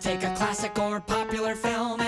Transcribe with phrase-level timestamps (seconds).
[0.00, 2.00] Take a classic or popular film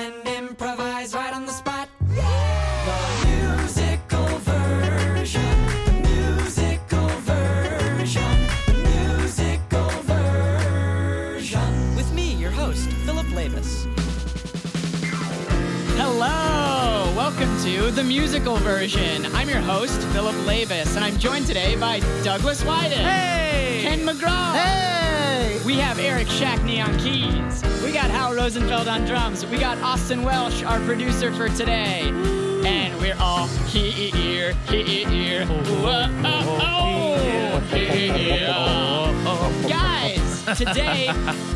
[17.76, 19.26] to the musical version.
[19.26, 22.94] I'm your host, Philip Labus, and I'm joined today by Douglas Widick.
[22.94, 23.80] Hey!
[23.82, 24.54] Ken McGraw.
[24.56, 25.60] Hey!
[25.64, 27.62] We have Eric Shackney on keys.
[27.84, 29.46] We got Hal Rosenfeld on drums.
[29.46, 32.08] We got Austin Welsh, our producer for today.
[32.64, 35.46] And we're all here, here, here.
[35.46, 36.06] Whoa,
[36.60, 38.48] oh, here.
[39.68, 41.08] Guys, today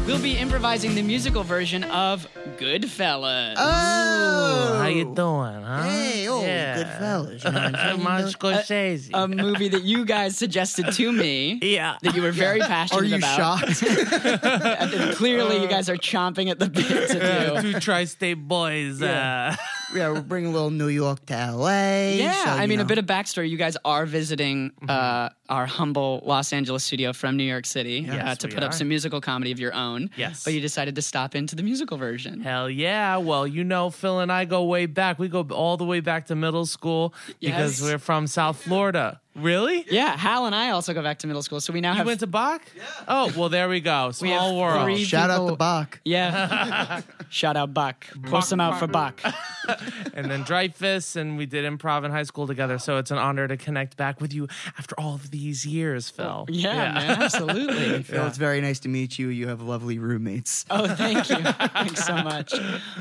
[0.07, 2.27] we'll be improvising the musical version of
[2.59, 3.55] Goodfellas.
[3.57, 5.83] Oh, how you doing, huh?
[5.85, 6.77] Hey, oh, yeah.
[6.77, 7.45] good fellas.
[7.45, 8.03] You know what I'm saying?
[8.03, 9.11] Martin Scorsese.
[9.15, 11.59] a movie that you guys suggested to me.
[11.63, 11.97] yeah.
[12.03, 13.39] That you were very passionate about.
[13.39, 13.77] Are you about.
[13.77, 14.85] shocked?
[14.95, 17.73] And clearly, you guys are chomping at the bit to do.
[17.73, 19.01] Two tri-state boys.
[19.01, 19.55] Uh,
[19.95, 22.11] yeah, we're bringing a little New York to LA.
[22.11, 23.49] Yeah, so, I mean, a bit of backstory.
[23.49, 28.35] You guys are visiting uh, our humble Los Angeles studio from New York City uh,
[28.37, 30.11] to put up some musical comedy of your own.
[30.17, 30.45] Yes.
[30.45, 32.41] But you decided to stop into the musical version.
[32.41, 33.17] Hell yeah.
[33.19, 35.19] Well, you know, Phil and I go way back.
[35.19, 39.21] We go all the way back to middle school because we're from South Florida.
[39.35, 39.85] Really?
[39.91, 42.07] Yeah, Hal and I also go back to middle school, so we now You have
[42.07, 42.63] went to Bak?
[42.77, 42.83] Yeah.
[43.09, 44.13] Oh, well, there we go.
[44.21, 44.85] we have Small world.
[44.85, 46.01] three Shout out people- to Bak.
[46.05, 47.01] Yeah.
[47.31, 48.07] Shout out Buck.
[48.27, 49.21] Pour some out for Buck.
[50.15, 52.79] and then Dreyfoos, and we did improv in high school together.
[52.79, 54.47] So it's an honor to connect back with you
[54.79, 56.47] after all of these years, Phil.
[56.49, 58.03] Yeah, man, absolutely.
[58.05, 59.29] Phil, it's very nice to meet you.
[59.29, 60.65] You have lovely roommates.
[60.71, 61.37] Oh, thank you.
[61.43, 62.55] Thanks so much.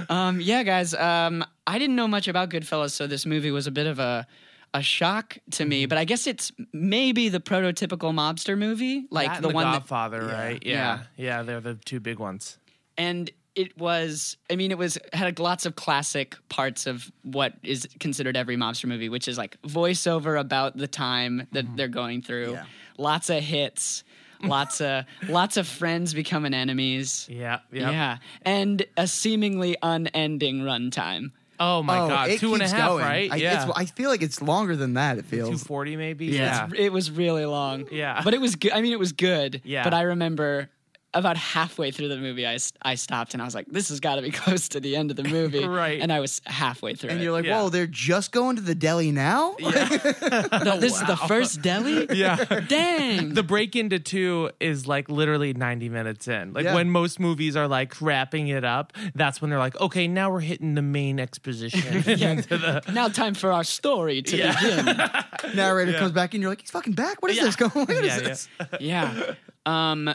[0.10, 3.72] Um, yeah, guys, um, I didn't know much about Goodfellas, so this movie was a
[3.72, 4.26] bit of a
[4.74, 5.70] a shock to Mm-hmm.
[5.70, 5.86] me.
[5.86, 10.22] But I guess it's maybe the prototypical mobster movie, like the, the one that, Godfather,
[10.26, 10.62] right?
[10.66, 11.00] Yeah.
[11.18, 11.26] Yeah.
[11.38, 12.58] yeah, they're the two big ones.
[12.98, 14.36] and it was.
[14.50, 18.86] I mean, it was had lots of classic parts of what is considered every mobster
[18.88, 21.76] movie, which is like voiceover about the time that Mm-hmm.
[21.76, 22.54] they're going through.
[22.54, 22.66] Yeah.
[22.98, 24.04] Lots of hits.
[24.42, 27.28] Lots of lots of friends becoming enemies.
[27.30, 27.92] Yeah, yeah.
[27.92, 31.32] Yeah, and a seemingly unending runtime.
[31.60, 33.04] Oh my oh, god, it two and a keeps half, going.
[33.06, 33.32] right?
[33.32, 35.18] I, yeah, it's, I feel like it's longer than that.
[35.18, 35.64] It two feels.
[35.64, 36.28] forty maybe.
[36.28, 36.70] Yeah.
[36.76, 37.88] It was really long.
[37.92, 38.22] Yeah.
[38.24, 38.72] But it was good.
[38.72, 39.62] I mean, it was good.
[39.64, 39.84] Yeah.
[39.84, 40.70] But I remember
[41.14, 44.16] about halfway through the movie, I, I stopped and I was like, this has got
[44.16, 45.64] to be close to the end of the movie.
[45.74, 46.02] Right.
[46.02, 47.24] And I was halfway through And it.
[47.24, 47.62] you're like, Yeah.
[47.64, 49.56] whoa, they're just going to the deli now?
[49.60, 49.70] No,
[50.80, 52.08] this is the first deli?
[52.16, 52.36] yeah.
[52.68, 53.34] Dang.
[53.34, 56.54] The break into two is like literally 90 minutes in.
[56.54, 56.74] Like Yeah.
[56.76, 60.40] when most movies are like wrapping it up, that's when they're like, okay, now we're
[60.42, 61.98] hitting the main exposition.
[61.98, 64.60] into the, now time for our story to Yeah.
[64.60, 65.56] begin.
[65.56, 67.22] Narrator comes back and you're like, he's fucking back?
[67.22, 68.20] What is this going What is Yeah, yeah.
[68.22, 68.50] this?
[68.80, 69.34] yeah.
[69.66, 70.14] Um,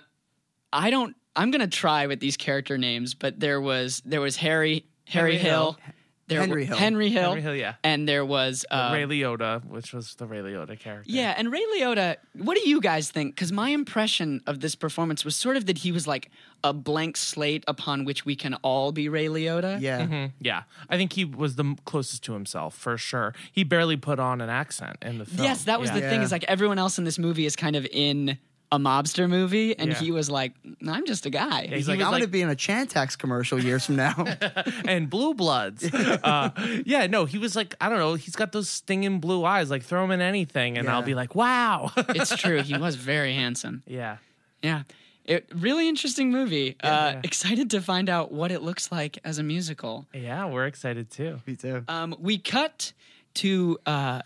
[0.73, 1.15] I don't.
[1.37, 5.39] I'm gonna try with these character names, but there was there was Harry Harry, Henry
[5.39, 5.73] Hill.
[5.73, 5.79] Hill.
[6.27, 6.77] There Henry Hill.
[6.77, 7.23] Henry Hill.
[7.23, 7.77] Henry Hill, yeah.
[7.83, 11.11] And there was uh, Ray Liotta, which was the Ray Liotta character.
[11.11, 13.35] Yeah, and Ray Liotta, what do you guys think?
[13.35, 16.31] Because my impression of this performance was sort of that he was like
[16.63, 19.81] a blank slate upon which we can all be Ray Liotta.
[19.81, 20.01] Yeah.
[20.03, 20.33] Mhm.
[20.39, 23.35] Yeah, I think he was the closest to himself for sure.
[23.51, 25.43] He barely put on an accent in the film.
[25.45, 25.95] Yes, that was Yeah.
[25.95, 26.21] the thing.
[26.21, 28.37] Is like everyone else in this movie is kind of in
[28.71, 29.99] a mobster movie, and Yeah.
[29.99, 30.53] he was like,
[30.87, 32.55] "I'm just a guy." He's He's like, like, I'm like- going to be in a
[32.57, 34.25] Chantix commercial years from now.
[34.87, 35.85] and Blue Bloods.
[35.95, 36.51] uh,
[36.85, 39.71] yeah, no, he was like, I don't know, he's got those stinging blue eyes.
[39.71, 41.07] Like, throw him in anything, and I'll Yeah.
[41.07, 41.91] be like, wow.
[41.97, 42.61] it's true.
[42.63, 43.83] He was very handsome.
[43.87, 44.19] yeah.
[44.63, 44.83] Yeah.
[45.25, 46.77] It, really interesting movie.
[46.83, 47.21] uh, yeah.
[47.23, 50.07] Excited to find out what it looks like as a musical.
[50.15, 51.41] Yeah, we're excited too.
[51.47, 51.85] Me too.
[51.87, 52.93] Um, we cut
[53.35, 54.23] to uh,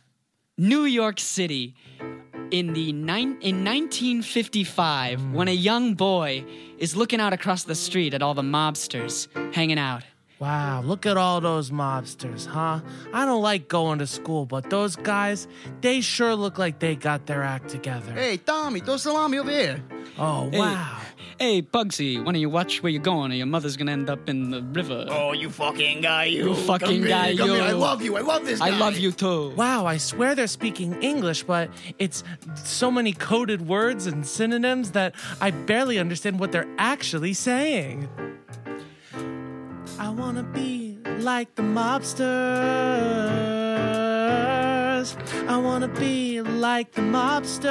[0.56, 1.74] New York City
[2.52, 6.44] in the in 1955 when a young boy
[6.78, 10.04] is looking out across the street at all the mobsters hanging out.
[10.42, 12.80] Wow, look at all those mobsters, huh?
[13.12, 15.46] I don't like going to school, but those guys,
[15.82, 18.10] they sure look like they got their act together.
[18.10, 19.80] hey, Tommy, throw salami over here.
[20.18, 20.98] Oh, wow.
[21.38, 24.28] Hey, Bugsy, why don't you watch where you're going or your mother's gonna end up
[24.28, 25.06] in the river.
[25.10, 26.48] Oh, you fucking guy, you.
[26.48, 27.54] You fucking Come here, guy, come you.
[27.54, 27.62] here.
[27.62, 28.16] I love you.
[28.16, 28.66] I love this guy.
[28.66, 29.50] I love you too.
[29.50, 31.70] Wow, I swear they're speaking English, but
[32.00, 32.24] it's
[32.56, 38.08] so many coded words and synonyms that I barely understand what they're actually saying.
[39.98, 42.26] I wanna be like the mobsters.
[45.48, 47.70] I wanna be like the mobsters.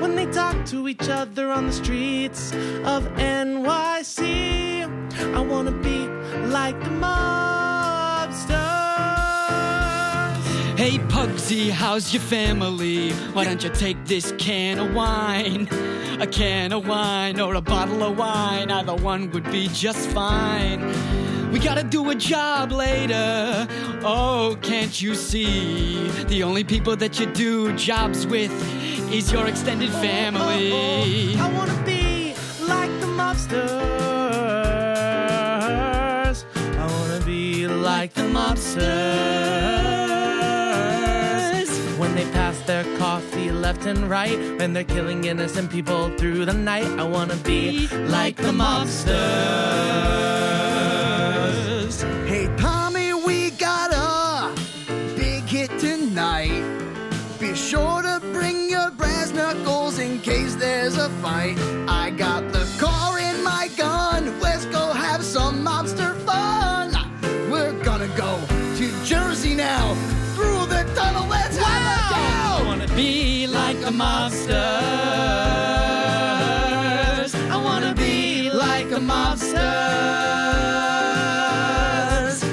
[0.00, 2.52] When they talk to each other on the streets
[2.84, 4.84] of NYC,
[5.34, 6.08] I wanna be
[6.48, 8.62] like the mobsters.
[10.76, 13.12] Hey Pugsy, how's your family?
[13.34, 15.68] Why don't you take this can of wine?
[16.22, 20.80] A can of wine or a bottle of wine, either one would be just fine.
[21.50, 23.66] We gotta do a job later.
[24.04, 26.08] Oh, can't you see?
[26.28, 28.52] The only people that you do jobs with
[29.12, 30.70] is your extended family.
[30.72, 31.44] Oh, oh, oh.
[31.44, 32.36] I wanna be
[32.68, 33.58] like the mobsters.
[36.54, 38.78] I wanna be like the mobsters.
[41.98, 42.84] When they pass their
[43.62, 48.36] left and right, and they're killing innocent people through the night, I wanna be like
[48.36, 50.71] the mobsters.
[73.92, 74.52] Mobsters.
[77.50, 79.52] I wanna be like the mobsters.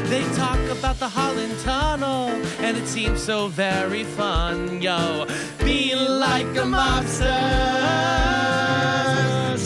[0.09, 5.25] They talk about the Holland Tunnel, and it seems so very fun, yo.
[5.59, 7.29] Be like a mobsters.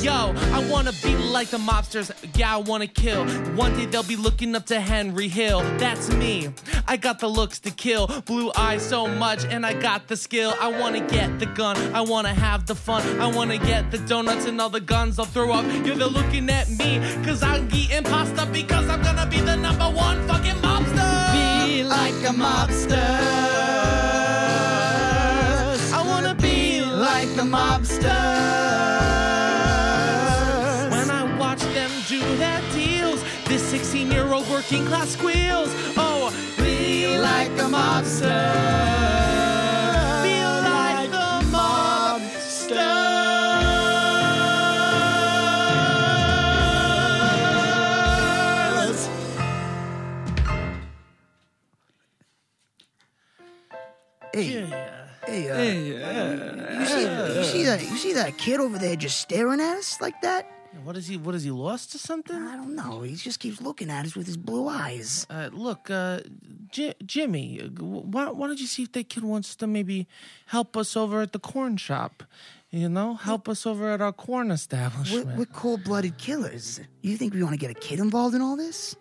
[0.04, 0.93] Yo, I wanna
[1.34, 2.12] like the mobsters.
[2.38, 3.26] Yeah, I wanna kill.
[3.56, 5.62] One day they'll be looking up to Henry Hill.
[5.80, 6.50] That's me.
[6.88, 8.06] I got the looks to kill.
[8.26, 10.54] Blue eyes so much, and I got the skill.
[10.62, 11.76] I wanna get the gun.
[11.96, 13.02] I wanna have the fun.
[13.20, 15.66] I wanna get the donuts and all the guns I'll throw up.
[15.86, 19.90] Yeah, they're looking at me, cause I'm eating pasta because I'm gonna be the number
[19.90, 21.34] one fucking mobster.
[21.34, 23.12] Be like a mobster.
[25.98, 28.63] I wanna be like the mobsters.
[34.54, 35.70] Working class squeals.
[35.98, 38.30] Oh, be like a mobster.
[40.22, 40.38] The
[41.52, 42.84] mobsters.
[54.34, 55.08] Hey, Yeah.
[55.26, 55.58] hey, uh,
[56.80, 57.02] you, see,
[57.38, 57.82] you see that?
[57.82, 60.48] You see that kid over there just staring at us like that?
[60.84, 61.18] What is he?
[61.18, 62.36] What is he lost to something?
[62.36, 63.02] I don't know.
[63.02, 65.26] He just keeps looking at us with his blue eyes.
[65.30, 66.20] Uh, look, uh,
[66.72, 70.08] J- Jimmy, why, why don't you see if that kid wants to maybe
[70.48, 72.24] help us over at the corn shop?
[72.72, 75.38] You know, help us over at our corn We're, establishment.
[75.38, 76.82] we're cold-blooded killers.
[77.02, 78.96] You think we want to get a kid involved in all this?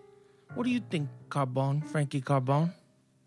[0.54, 2.74] What do you think, Carbone, Frankie Carbone?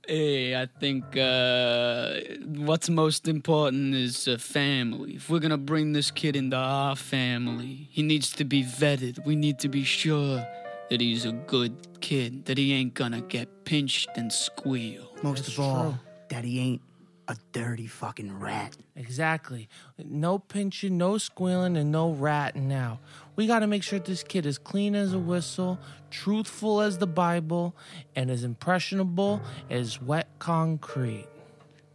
[0.07, 2.13] Hey, I think uh,
[2.45, 5.15] what's most important is uh, family.
[5.15, 9.25] If we're gonna bring this kid into our family, he needs to be vetted.
[9.25, 10.45] We need to be sure
[10.91, 15.11] that he's a good kid, that he ain't gonna get pinched and squeal.
[15.23, 15.99] Most That's of all, true.
[16.29, 16.81] that he ain't
[17.27, 18.77] a dirty fucking rat.
[18.95, 19.67] Exactly.
[19.97, 22.99] No pinching, no squealing, and no ratting now.
[23.35, 25.79] We got to make sure this kid is clean as a whistle,
[26.11, 27.75] truthful as the Bible,
[28.15, 31.27] and as impressionable as wet concrete.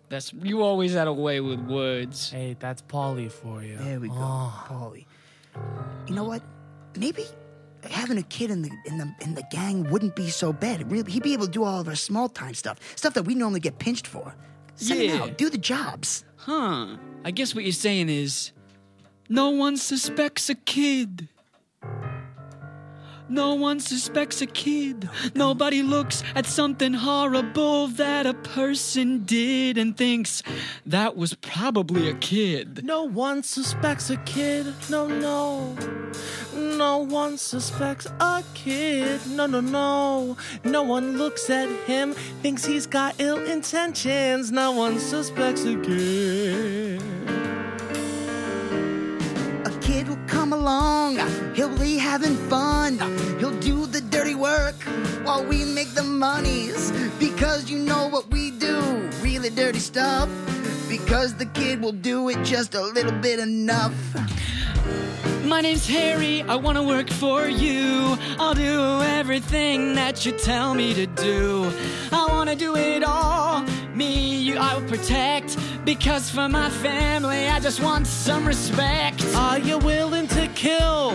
[0.08, 2.30] That's you always had a way with words.
[2.32, 3.76] Hey, that's Paulie for you.
[3.78, 4.64] There we go, Oh.
[4.68, 5.06] Paulie.
[6.08, 6.42] You know what?
[6.96, 7.24] Maybe
[7.88, 10.90] having a kid in the in the in the gang wouldn't be so bad.
[10.90, 13.60] He'd be able to do all of our small time stuff, stuff that we normally
[13.60, 14.34] get pinched for.
[14.80, 15.22] Send Yeah.
[15.22, 16.24] out, do the jobs.
[16.36, 16.96] Huh.
[17.24, 18.52] I guess what you're saying is
[19.28, 21.28] no one suspects a kid.
[23.30, 25.08] No one suspects a kid.
[25.36, 30.42] Nobody looks at something horrible that a person did and thinks
[30.84, 32.84] that was probably a kid.
[32.84, 34.74] No one suspects a kid.
[34.90, 35.76] No, no.
[36.52, 39.20] No one suspects a kid.
[39.28, 40.36] No, no, no.
[40.64, 44.50] No one looks at him, thinks he's got ill intentions.
[44.50, 47.39] No one suspects a kid.
[49.90, 51.18] Kid will come along,
[51.52, 52.96] he'll be having fun.
[53.40, 54.76] He'll do the dirty work
[55.24, 56.92] while we make the monies.
[57.18, 58.78] Because you know what we do,
[59.20, 60.28] really dirty stuff.
[60.88, 63.92] Because the kid will do it just a little bit enough.
[65.44, 68.16] My name's Harry, I wanna work for you.
[68.38, 71.68] I'll do everything that you tell me to do.
[72.12, 73.62] I wanna do it all.
[73.96, 75.56] Me, you, I will protect.
[75.84, 79.09] Because for my family, I just want some respect.
[79.36, 81.12] Are you willing to kill?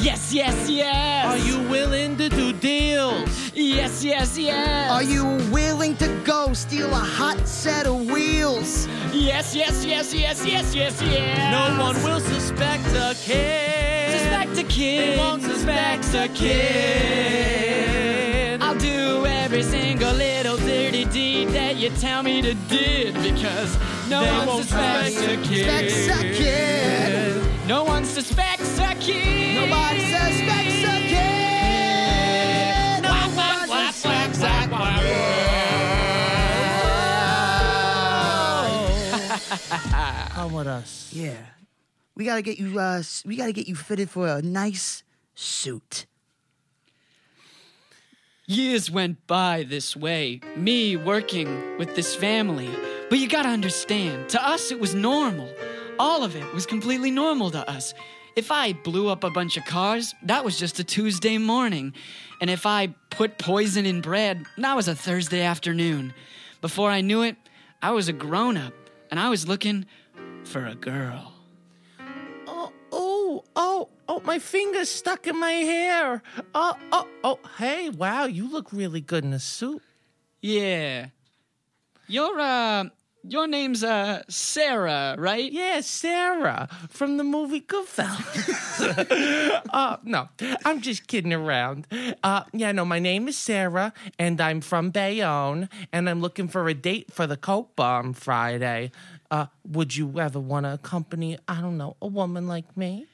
[0.00, 1.26] Yes, yes, yes.
[1.26, 3.50] Are you willing to do deals?
[3.54, 4.90] Yes, yes, yes.
[4.90, 8.86] Are you willing to go steal a hot set of wheels?
[9.12, 11.52] Yes, yes, yes, yes, yes, yes, yes.
[11.52, 14.12] No one will suspect a kid.
[14.18, 15.14] suspect a kid.
[15.14, 16.28] They won't suspect a
[17.48, 17.78] kid.
[18.62, 23.76] I'll do every single little dirty deed that you tell me to do because
[24.08, 25.90] no They one won't suspects a suspect kid.
[25.90, 27.37] Suspects a kid.
[27.68, 29.54] No one suspects a kid.
[29.56, 33.02] Nobody suspects a kid.
[33.02, 34.68] No Wah, wah, one wah, suspects wah, a
[39.90, 41.12] wah, Come with us.
[41.12, 41.36] Yeah.
[42.14, 45.02] We gotta get you uh we gotta get you fitted for a nice
[45.34, 46.06] suit.
[48.46, 52.70] Years went by this way, me working with this family.
[53.10, 55.50] But you gotta understand, to us it was normal.
[55.98, 57.92] All of it was completely normal to us.
[58.36, 61.92] If I blew up a bunch of cars, that was just a Tuesday morning.
[62.40, 66.14] And if I put poison in bread, that was a Thursday afternoon.
[66.60, 67.36] Before I knew it,
[67.82, 68.74] I was a grown up
[69.10, 69.86] and I was looking
[70.44, 71.32] for a girl.
[72.46, 76.22] Oh, oh, oh, oh, my finger's stuck in my hair.
[76.54, 79.82] Oh, oh, oh, hey, wow, you look really good in a suit.
[80.40, 81.08] Yeah.
[82.06, 82.84] Your, uh,
[83.28, 85.50] your name's, uh, Sarah, right?
[85.50, 89.62] Yeah, Sarah from the movie Goodfellas.
[89.72, 90.28] uh, no,
[90.64, 91.86] I'm just kidding around.
[92.22, 96.68] Uh, yeah, no, my name is Sarah, and I'm from Bayonne, and I'm looking for
[96.68, 98.90] a date for the Copa on Friday.
[99.30, 103.06] Uh, would you ever want to accompany, I don't know, a woman like me?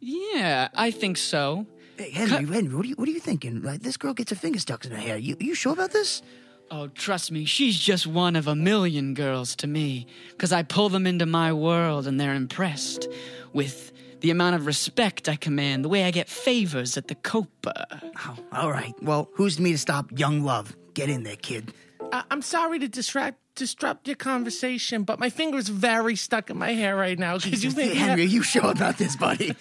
[0.00, 1.66] Yeah, I think so.
[1.96, 3.62] Hey, Henry, Henry, what are you what are you thinking?
[3.62, 5.16] Like this girl gets her finger stuck in her hair.
[5.16, 6.20] You you sure about this?
[6.70, 10.06] Oh, trust me, she's just one of a million girls to me.
[10.30, 13.08] Because I pull them into my world and they're impressed
[13.52, 18.02] with the amount of respect I command, the way I get favors at the Copa.
[18.26, 18.94] Oh, all right.
[19.02, 20.76] Well, who's me to stop young love?
[20.94, 21.72] Get in there, kid.
[22.12, 26.72] Uh, I'm sorry to distract disrupt your conversation, but my finger's very stuck in my
[26.72, 27.38] hair right now.
[27.38, 29.56] Could you make Henry, are you sure about this, buddy?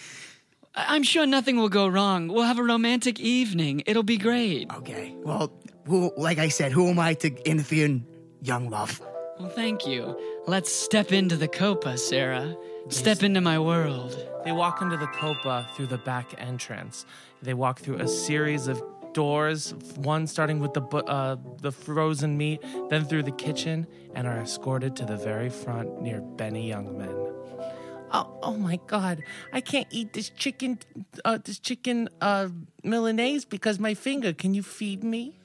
[0.76, 2.28] I'm sure nothing will go wrong.
[2.28, 3.84] We'll have a romantic evening.
[3.86, 4.70] It'll be great.
[4.74, 5.16] Okay.
[5.24, 5.54] Well,
[5.86, 8.06] who like I said, who am I to interfere in
[8.42, 9.02] young love?
[9.40, 10.18] Well, thank you.
[10.48, 12.56] Let's step into the Copa, Sarah.
[12.90, 14.16] Step into my world.
[14.46, 17.06] They walk into the Copa through the back entrance.
[17.42, 18.82] They walk through a series of
[19.14, 24.40] doors, one starting with the uh, the frozen meat, then through the kitchen, and are
[24.40, 27.34] escorted to the very front near Henny Youngman.
[28.12, 29.24] Oh, oh my God!
[29.52, 30.80] I can't eat this chicken,
[31.26, 32.50] uh, this chicken uh,
[32.84, 34.32] Milanese because my finger.
[34.32, 35.40] Can you feed me?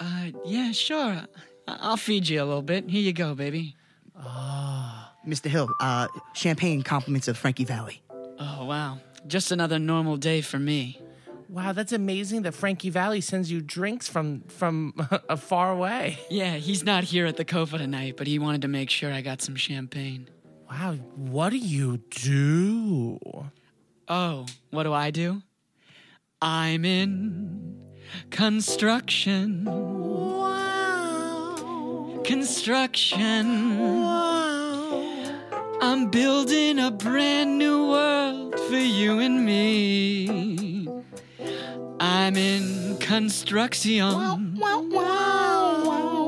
[0.00, 0.98] Uh, yeah, sure.
[1.12, 1.26] I-
[1.68, 2.88] I'll feed you a little bit.
[2.88, 3.76] Here you go, baby.
[4.18, 5.06] Oh.
[5.26, 5.46] Mr.
[5.50, 8.02] Hill, uh, champagne compliments of Frankie Valli.
[8.38, 8.98] Oh, wow.
[9.26, 10.98] Just another normal day for me.
[11.50, 14.94] Wow, that's amazing that Frankie Valli sends you drinks from from
[15.28, 16.18] a far away.
[16.30, 19.20] Yeah, he's not here at the Copa tonight, but he wanted to make sure I
[19.20, 20.30] got some champagne.
[20.70, 23.18] Wow, what do you do?
[24.08, 25.42] Oh, what do I do?
[26.40, 27.76] I'm in
[28.30, 29.64] construction.
[29.64, 31.40] Wow.
[32.24, 33.78] Construction.
[33.78, 35.06] Wow.
[35.82, 40.88] I'm building a brand new world for you and me.
[41.98, 44.58] I'm in construction.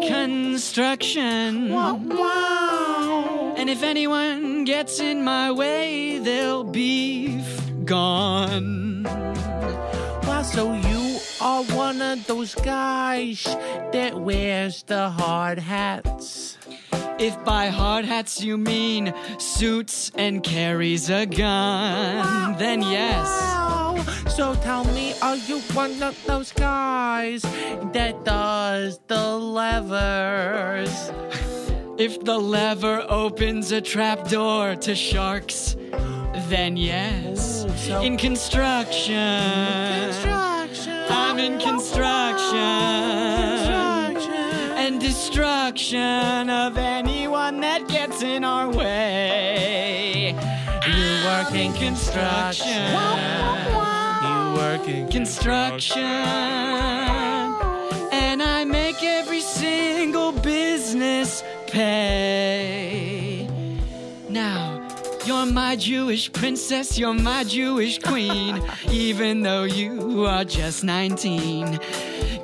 [0.06, 1.70] Construction.
[1.70, 3.54] Wow.
[3.56, 7.42] And if anyone gets in my way, they'll be
[7.84, 9.04] gone.
[9.04, 11.01] Wow, so you
[11.42, 13.42] are one of those guys
[13.92, 16.56] that wears the hard hats.
[17.18, 23.26] If by hard hats you mean suits and carries a gun, then yes.
[23.26, 24.04] Wow.
[24.28, 31.10] So tell me, are you one of those guys that does the levers?
[31.98, 35.76] If the lever opens a trapdoor to sharks,
[36.48, 37.64] then yes.
[37.64, 40.04] Ooh, so- in construction.
[40.04, 40.41] Construction.
[41.42, 41.58] Construction.
[43.58, 44.32] Construction.
[44.78, 50.36] And destruction of anyone that gets in our way.
[50.86, 52.92] You work in construction.
[54.22, 56.02] You work in construction.
[58.12, 62.61] And I make every single business pay.
[65.42, 71.80] You're my Jewish princess, you're my Jewish queen, even though you are just 19.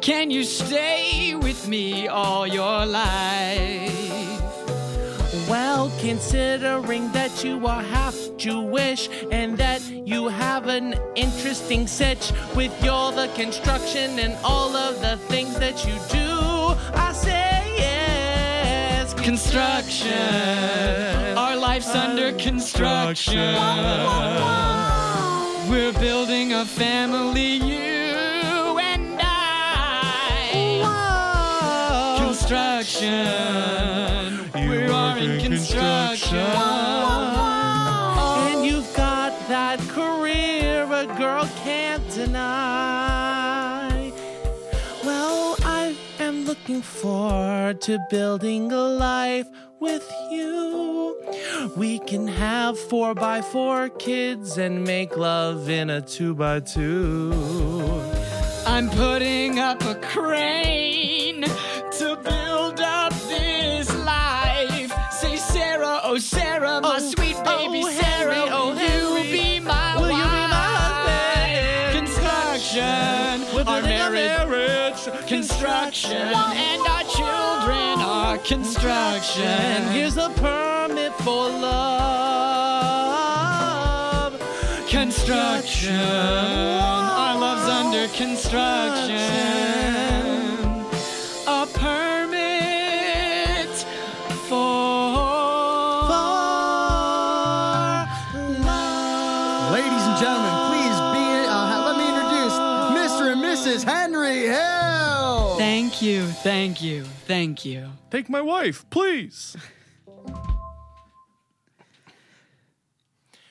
[0.00, 4.42] Can you stay with me all your life?
[5.48, 12.72] Well, considering that you are half Jewish and that you have an interesting sitch with
[12.84, 19.14] all the construction and all of the things that you do, I say yes.
[19.14, 20.08] Construction.
[20.10, 21.27] Our
[21.78, 23.54] life's under construction.
[25.70, 30.80] We're building a family, you and I.
[30.82, 32.26] Whoa.
[32.26, 33.28] Construction.
[35.38, 36.38] construction.
[38.48, 43.12] And you've got that career a girl can't deny.
[45.04, 49.46] Well, I am looking forward to building a life
[49.80, 51.16] with you.
[51.76, 57.32] We can have four by four kids and make love in a two by two.
[58.66, 64.92] I'm putting up a crane to build up this life.
[65.12, 69.60] Say, Sarah, oh, Sarah, my Oh, sweet baby oh, Sarah, Henry, oh, will you be
[69.60, 70.18] my Will wife?
[70.18, 72.06] you be my husband?
[72.06, 74.48] Construction, our marriage.
[74.48, 75.26] marriage.
[75.28, 76.97] Construction, and our
[78.44, 79.88] construction.
[79.92, 82.68] Here's a permit for love.
[84.88, 85.94] construction.
[85.94, 89.16] Our love's under construction.
[91.46, 92.08] A permit
[94.48, 94.84] for
[98.64, 99.72] love.
[99.72, 102.56] Ladies and gentlemen, please be, uh, let me introduce
[102.98, 103.32] Mr.
[103.32, 103.84] and Mrs.
[103.84, 104.77] Henry Hill.
[105.58, 107.88] Thank you, thank you, thank you.
[108.12, 109.56] Take my wife, please.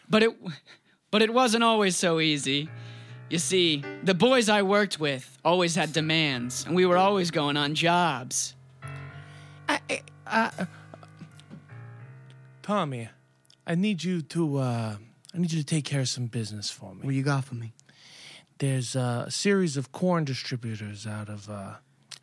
[0.10, 0.32] But it
[1.12, 2.70] but it wasn't always so easy.
[3.30, 7.58] You see, the boys I worked with always had demands, and we were always going
[7.58, 8.56] on jobs.
[9.68, 10.68] I I I,
[12.62, 13.10] Tommy,
[13.66, 14.96] I need you to uh
[15.34, 17.02] I need you to take care of some business for me.
[17.04, 17.74] What you got for me?
[18.60, 21.76] There's uh, a series of corn distributors out of uh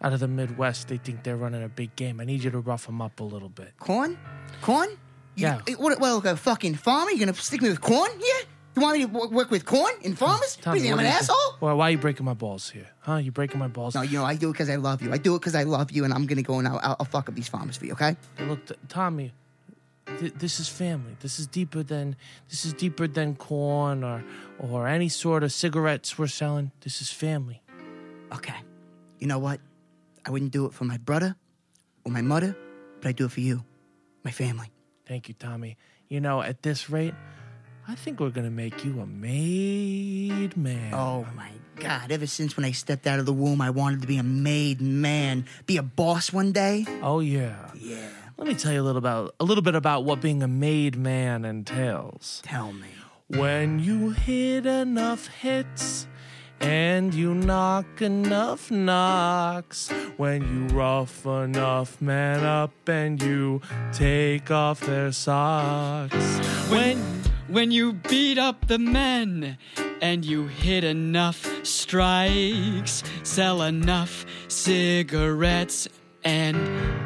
[0.02, 0.88] out of the Midwest.
[0.88, 2.20] They think they're running a big game.
[2.20, 3.72] I need you to rough them up a little bit.
[3.78, 4.18] Corn?
[4.62, 4.88] Corn?
[5.36, 5.60] You, Yeah.
[5.78, 7.10] What, like a fucking farmer?
[7.10, 8.10] You're gonna stick me with corn?
[8.18, 8.26] Yeah?
[8.76, 10.56] You want me to wo- work with corn and farmers?
[10.56, 11.36] do you think, I'm an asshole?
[11.60, 12.88] Well, why are you breaking my balls here?
[13.00, 13.16] Huh?
[13.16, 13.94] You breaking my balls?
[13.94, 15.12] No, you know, I do it because I love you.
[15.12, 17.06] I do it because I love you, and I'm gonna go and I'll, I'll, I'll
[17.06, 18.16] fuck up these farmers for you, okay?
[18.40, 19.32] Look, th- Tommy,
[20.18, 21.16] th- this is family.
[21.20, 22.16] This is deeper than
[22.50, 24.24] this is deeper than corn or
[24.58, 26.72] or any sort of cigarettes we're selling.
[26.80, 27.62] This is family.
[28.32, 28.56] Okay.
[29.20, 29.60] You know what?
[30.26, 31.36] I wouldn't do it for my brother
[32.04, 32.56] or my mother,
[33.00, 33.64] but I do it for you,
[34.24, 34.70] my family.
[35.06, 35.76] Thank you, Tommy.
[36.08, 37.14] You know, at this rate,
[37.86, 40.94] I think we're gonna make you a made man.
[40.94, 42.10] Oh my God!
[42.10, 44.80] Ever since when I stepped out of the womb, I wanted to be a made
[44.80, 46.86] man, be a boss one day.
[47.02, 47.70] Oh yeah.
[47.74, 48.08] Yeah.
[48.38, 50.96] Let me tell you a little about a little bit about what being a made
[50.96, 52.40] man entails.
[52.44, 52.88] Tell me.
[53.28, 56.06] When you hit enough hits
[56.60, 63.60] and you knock enough knocks, when you rough enough men up and you
[63.92, 66.38] take off their socks.
[66.68, 66.98] When
[67.48, 69.58] when you beat up the men
[70.00, 75.88] and you hit enough strikes, sell enough cigarettes
[76.24, 76.56] and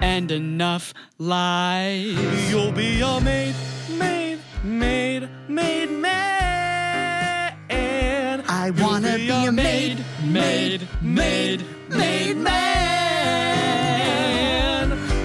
[0.02, 2.50] and enough lies.
[2.50, 3.54] You'll be a made,
[11.18, 12.58] made, made, man.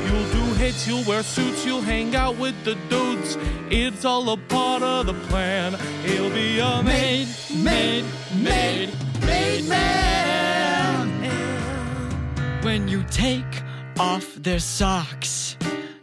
[0.05, 3.37] You'll do hits, you'll wear suits, you'll hang out with the dudes.
[3.69, 5.77] It's all a part of the plan.
[6.05, 8.89] He'll be a Made, made, made,
[9.21, 11.07] made man.
[12.63, 13.63] When you take
[13.99, 15.57] off their socks,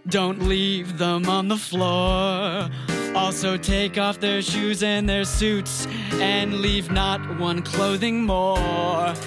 [0.09, 2.71] don't leave them on the floor.
[3.15, 8.59] Also, take off their shoes and their suits and leave not one clothing more.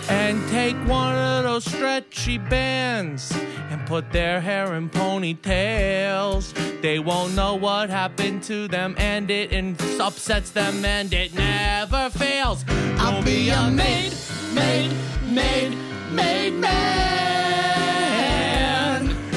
[0.10, 3.32] and take one of those stretchy bands
[3.70, 6.54] and put their hair in ponytails.
[6.82, 12.10] They won't know what happened to them, and it in- upsets them, and it never
[12.10, 12.64] fails.
[12.98, 14.14] I'll be a Made,
[14.54, 14.92] made,
[15.30, 15.76] made,
[16.12, 16.72] made man.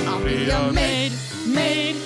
[0.07, 1.13] I'll be a Made,
[1.47, 1.97] made,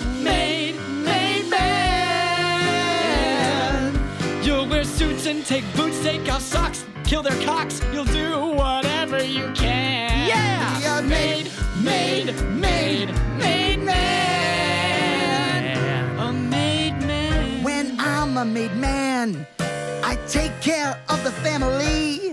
[4.80, 7.82] You'll suits and take boots, take off socks, kill their cocks.
[7.92, 10.26] You'll do whatever you can.
[10.26, 10.78] Yeah.
[10.78, 11.50] Be a Made,
[11.82, 14.88] made, made, made man.
[16.18, 17.62] A made man.
[17.62, 19.46] When I'm a made man,
[20.02, 22.32] I take care of the family.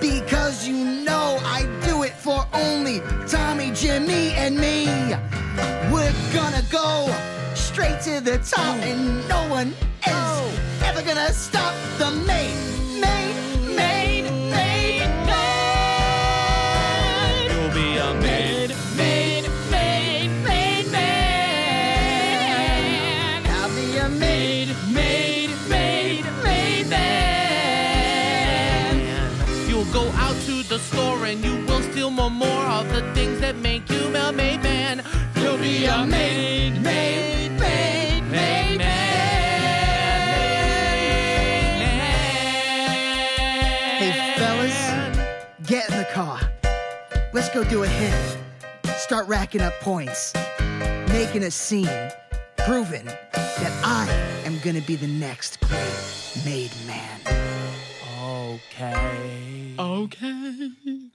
[0.00, 4.86] Because you know I do it for only Tommy, Jimmy, and me.
[5.92, 7.14] We're gonna go
[7.54, 12.56] straight to the top, and no one is ever gonna stop the made,
[12.98, 13.34] made,
[13.76, 16.64] made, made man.
[17.50, 22.26] You'll be a Made, made, made, made man.
[23.58, 24.68] I'll be a made.
[24.90, 28.48] Made, made, made, made man.
[29.68, 33.40] You'll go out to the store and you will steal more more of the things
[33.40, 35.04] that make you a made man.
[35.36, 37.37] You'll be a made, made, made,
[47.62, 48.38] go do a hit.
[48.98, 50.32] Start racking up points.
[51.08, 52.10] Making a scene.
[52.58, 54.08] Proving that I
[54.44, 57.20] am gonna be the next great made man.
[58.22, 59.74] Okay.
[59.76, 61.07] Okay.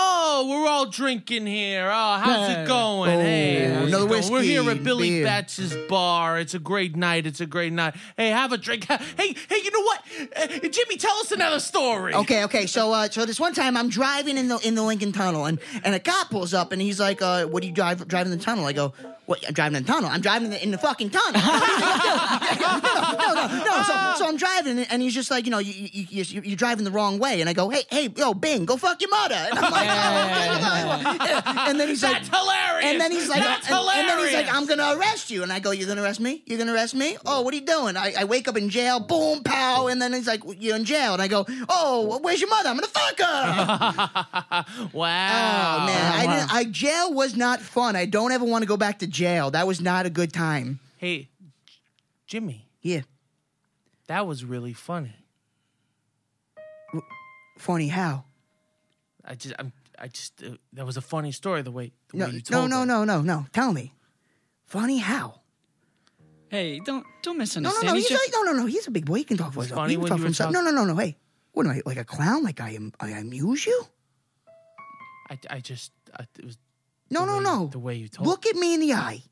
[0.00, 1.88] Oh, we're all drinking here.
[1.92, 3.10] Oh, how's it going?
[3.10, 4.32] Oh, hey, how's another it going?
[4.32, 5.24] We're here whiskey, at Billy beer.
[5.24, 6.38] Batch's bar.
[6.38, 7.26] It's a great night.
[7.26, 7.96] It's a great night.
[8.16, 8.84] Hey, have a drink.
[8.84, 10.02] Hey, hey, you know what?
[10.36, 12.14] Uh, Jimmy, tell us another story.
[12.14, 12.66] Okay, okay.
[12.66, 15.58] So, uh, so this one time I'm driving in the in the Lincoln Tunnel, and
[15.82, 18.38] and a cop pulls up, and he's like, uh, "What are you drive driving the
[18.38, 18.94] tunnel?" I go,
[19.28, 19.46] "What?
[19.46, 20.10] I'm driving in the tunnel.
[20.10, 21.50] I'm driving in the, fucking tunnel." no,
[23.34, 23.82] no, no, no.
[23.82, 26.84] So, so I'm driving, and he's just like, you know, you, you, you, you're driving
[26.84, 29.58] the wrong way, and I go, "Hey, hey, yo, Bing, go fuck your mother." And
[29.58, 31.68] I'm like, "Oh, okay." Yeah.
[31.68, 32.84] and then he's like, That's hilarious.
[32.84, 34.48] and then he's like, That's and, and then he's like.
[34.54, 35.42] I'm gonna arrest you.
[35.42, 36.42] And I go, You're gonna arrest me?
[36.46, 37.16] You're gonna arrest me?
[37.26, 37.96] Oh, what are you doing?
[37.96, 39.88] I, I wake up in jail, boom, pow.
[39.88, 41.12] And then he's like, You're in jail.
[41.12, 42.70] And I go, Oh, where's your mother?
[42.70, 43.24] I'm gonna fuck her.
[44.92, 45.78] wow.
[45.82, 46.12] oh, man.
[46.12, 47.96] I, didn't, I Jail was not fun.
[47.96, 49.17] I don't ever want to go back to jail.
[49.18, 50.80] That was not a good time.
[50.96, 51.28] Hey,
[52.26, 53.02] Jimmy, Yeah.
[54.06, 55.14] that was really funny.
[57.58, 58.24] Funny how?
[59.24, 61.62] I just, I'm, I just, uh, that was a funny story.
[61.62, 62.86] The way, the No, way you no, told no, it.
[62.86, 63.46] no, no, no.
[63.52, 63.92] Tell me.
[64.64, 65.40] Funny how?
[66.50, 67.86] Hey, don't don't No, no, misunderstand.
[67.88, 67.94] no.
[67.94, 68.66] He's He's just- like, no, no, no.
[68.66, 69.16] He's a big boy.
[69.16, 69.78] He can talk for himself.
[69.80, 70.54] funny He can when talk you for were himself.
[70.54, 70.96] talk- No, no, no, no.
[70.96, 71.16] Hey,
[71.52, 72.42] what am I like a clown?
[72.44, 72.92] Like I am?
[73.00, 73.84] I amuse you?
[75.30, 76.56] I, I just, I, it was.
[77.10, 77.66] No, no, way- no.
[77.72, 78.26] The way you told.
[78.26, 79.22] Look at me in the eye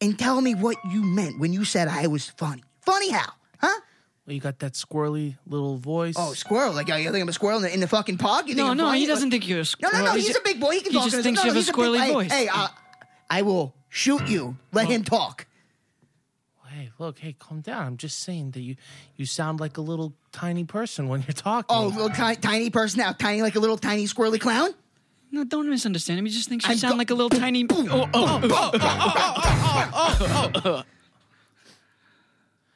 [0.00, 2.64] and tell me what you meant when you said I was funny.
[2.80, 3.32] Funny how?
[3.60, 3.80] Huh?
[4.26, 6.14] Well, you got that squirrely little voice.
[6.18, 6.72] Oh, squirrel.
[6.72, 8.46] Like, you think I'm a squirrel in the, in the fucking park?
[8.46, 9.00] You think no, no, funny?
[9.00, 9.92] he doesn't think you're a squirrel.
[9.92, 10.06] no, no.
[10.12, 10.14] No.
[10.14, 10.72] He's, ju- a big boy.
[10.72, 11.04] He can he talk.
[11.04, 11.44] He just to thinks himself.
[11.44, 12.22] you have a he's big squirrely boy.
[12.24, 12.32] Hey, voice.
[12.32, 12.68] Hey, uh,
[13.28, 14.56] I will shoot you.
[14.72, 15.46] Let him talk.
[16.68, 17.84] Hey, look, hey, calm down.
[17.84, 18.76] I'm just saying that you,
[19.16, 21.66] you sound like a little tiny person when you're talking.
[21.68, 23.10] Oh, a little ti- tiny person now.
[23.12, 24.70] Tiny like a little tiny squirrely clown?
[25.32, 26.26] No, don't misunderstand him.
[26.26, 27.64] He just thinks you I'm sound go- like a little tiny.
[27.70, 28.40] Oh, oh,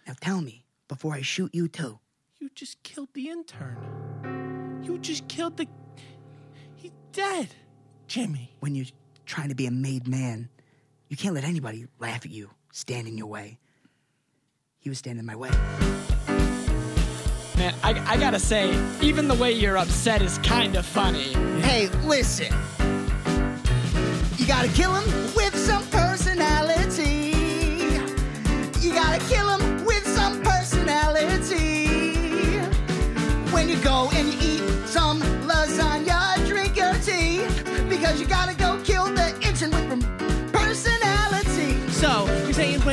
[0.06, 1.98] Now tell me before I shoot you too.
[2.38, 4.80] you just killed the intern.
[4.84, 5.66] You just killed the.
[6.76, 7.48] He's dead,
[8.06, 8.54] Jimmy.
[8.60, 8.86] When you're
[9.26, 10.48] trying to be a made man,
[11.08, 13.58] you can't let anybody laugh at you, stand in your way.
[14.78, 15.50] He was standing in my way.
[17.56, 21.32] Man, I, I gotta say, even the way you're upset is kind of funny.
[21.60, 22.52] Hey, listen.
[24.36, 27.32] You gotta kill him with some personality.
[28.80, 32.12] You gotta kill him with some personality.
[33.52, 37.44] When you go and you eat some lasagna, drink your tea.
[37.88, 38.93] Because you gotta go kill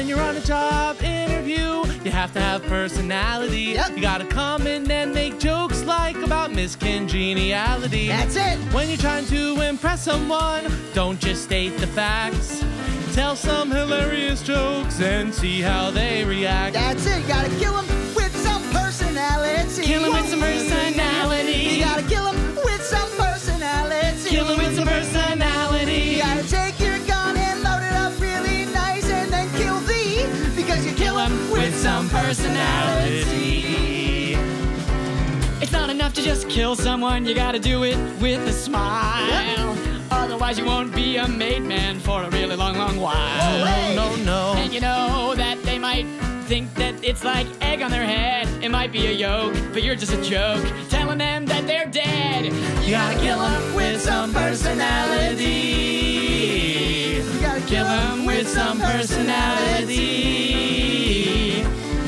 [0.02, 3.76] when you're on a job interview, you have to have personality.
[3.78, 3.96] Yep.
[3.96, 8.08] You gotta come in and make jokes like about miscongeniality.
[8.08, 8.58] That's it.
[8.74, 10.64] When you're trying to impress someone,
[10.96, 12.66] don't just state the facts.
[13.14, 16.74] Tell some hilarious jokes and see how they react.
[16.74, 17.22] That's it.
[17.22, 19.84] You gotta kill him with some personality.
[19.84, 21.78] Kill him with some personality.
[21.78, 24.30] You gotta kill him with some personality.
[24.30, 25.61] Kill him with some personality.
[31.72, 33.64] With some personality.
[35.62, 39.78] It's not enough to just kill someone, you gotta do it with a smile.
[40.12, 43.96] Otherwise, you won't be a made man for a really long, long while.
[43.96, 46.06] No, no, And you know that they might
[46.52, 48.46] think that it's like egg on their head.
[48.62, 52.44] It might be a yolk, but you're just a joke, telling them that they're dead.
[52.84, 55.46] You gotta kill them with some personality.
[57.24, 61.64] You gotta Kill them with some personality.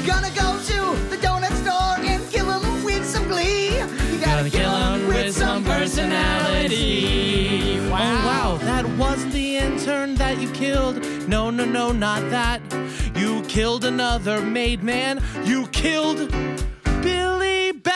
[0.06, 0.80] Gonna go to
[1.10, 3.78] the donut store and kill him with some glee.
[3.78, 7.80] You gotta, Gotta kill them with some personality.
[7.80, 11.02] Oh, wow, that wasn't the intern that you killed.
[11.30, 12.62] No, no, no, not that.
[13.34, 15.20] You killed another made man.
[15.44, 16.30] You killed
[17.02, 17.94] Billy Batts.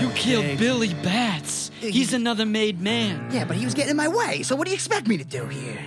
[0.00, 0.58] You killed.
[0.58, 1.70] Billy Batts.
[1.80, 3.30] He's another made man.
[3.32, 4.42] Yeah, but he was getting in my way.
[4.42, 5.78] So what do you expect me to do here?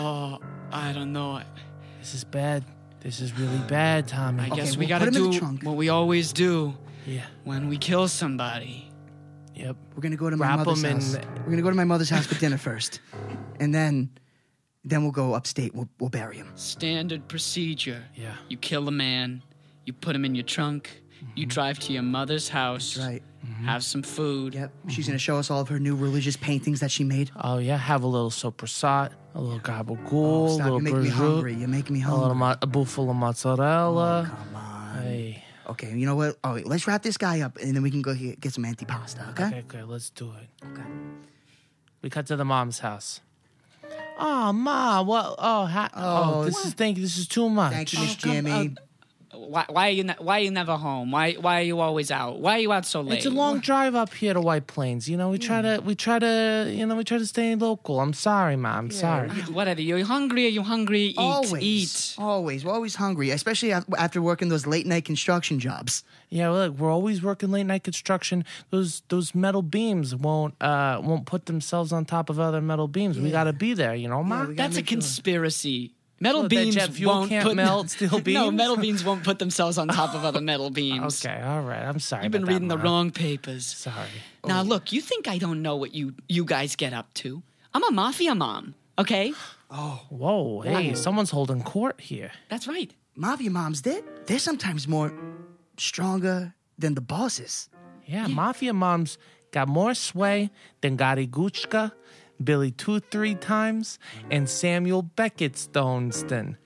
[0.00, 0.38] Oh,
[0.72, 1.40] I don't know.
[2.00, 2.64] This is bad.
[3.00, 4.42] This is really bad, Tommy.
[4.42, 6.74] I guess Okay, we we'll gotta put him in do what we always do
[7.06, 7.22] Yeah.
[7.44, 8.90] when we kill somebody.
[9.54, 9.76] Yep.
[9.94, 11.16] We're gonna go to my Wrap mother's house.
[11.38, 13.00] We're gonna go to my mother's house for dinner first,
[13.60, 14.10] and then,
[14.86, 15.74] then we'll go upstate.
[15.74, 16.50] We'll, we'll bury him.
[16.54, 18.04] Standard procedure.
[18.14, 18.34] Yeah.
[18.48, 19.42] You kill a man,
[19.84, 21.02] you put him in your trunk,
[21.34, 21.50] you mm-hmm.
[21.50, 22.96] drive to your mother's house.
[22.96, 23.22] Right.
[23.44, 23.64] Mm-hmm.
[23.64, 24.54] Have some food.
[24.54, 24.70] Yep.
[24.70, 24.88] Mm-hmm.
[24.88, 27.30] She's gonna show us all of her new religious paintings that she made.
[27.36, 30.64] Oh yeah, have a little soprasat, a little gabagool, Oh, a stop!
[30.64, 31.54] little You make me hungry.
[31.54, 32.58] You're making me a little hungry.
[32.62, 34.30] a bowl full of mozzarella.
[34.32, 35.02] Oh, come on.
[35.02, 36.38] Hey, Okay, you know what?
[36.44, 38.64] Oh, wait, let's wrap this guy up, and then we can go get, get some
[38.64, 39.28] antipasta.
[39.30, 39.46] Okay.
[39.46, 40.64] okay, okay, let's do it.
[40.64, 40.86] Okay.
[42.02, 43.20] We cut to the mom's house.
[44.18, 45.34] Oh, ma, what?
[45.38, 47.02] Oh, ha- oh, Oh, this is thank you.
[47.02, 47.72] This is too much.
[47.72, 48.76] Thank you, Miss oh, come- Jimmy.
[49.48, 50.04] Why, why are you?
[50.04, 51.10] Ne- why are you never home?
[51.10, 51.32] Why?
[51.34, 52.38] Why are you always out?
[52.40, 53.18] Why are you out so late?
[53.18, 55.08] It's a long drive up here to White Plains.
[55.08, 58.00] You know, we try to, we try to, you know, we try to stay local.
[58.00, 58.76] I'm sorry, ma.
[58.76, 59.28] I'm sorry.
[59.58, 59.80] Whatever.
[59.80, 60.46] You're hungry.
[60.46, 61.02] Are you hungry?
[61.02, 61.18] Eat.
[61.18, 62.14] always, Eat.
[62.18, 66.04] always, we're always hungry, especially af- after working those late night construction jobs.
[66.28, 68.44] Yeah, well, look, we're always working late night construction.
[68.70, 73.18] Those those metal beams won't uh won't put themselves on top of other metal beams.
[73.18, 74.40] We got to be there, you know, ma.
[74.40, 74.96] we gotta That's a make sure.
[74.96, 75.92] conspiracy.
[76.18, 79.22] Metal What, that beams jet fuel won't can't put melt steel No, metal beams won't
[79.22, 81.24] put themselves on top of other metal beams.
[81.26, 81.82] okay, all right.
[81.82, 82.22] I'm sorry.
[82.24, 83.66] You've been about that, reading the wrong papers.
[83.66, 84.08] Sorry.
[84.46, 87.42] Now look, you think I don't know what you you guys get up to?
[87.74, 88.74] I'm a mafia mom.
[88.98, 89.34] Okay,
[89.70, 92.30] Oh, Whoa, hey, someone's holding court here.
[92.48, 92.94] that's right.
[93.16, 94.04] Mafia moms did.
[94.26, 95.12] They're sometimes more
[95.76, 97.68] stronger than the bosses.
[98.06, 99.18] Yeah, mafia moms
[99.50, 100.50] got more sway
[100.80, 101.92] than Gotti Guchka,
[102.42, 103.98] Billy Two Three Times,
[104.30, 106.56] and Samuel Beckett Stoneston.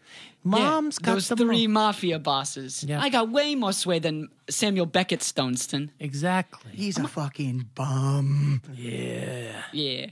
[0.42, 2.83] Moms yeah, got those the three mo- mafia bosses.
[2.83, 3.00] Yeah.
[3.00, 5.90] I got way more sway than Samuel Beckett Stoneston.
[5.98, 6.72] exactly.
[6.72, 8.62] He's a fucking bum.
[8.74, 9.62] Yeah.
[9.72, 10.06] Yeah,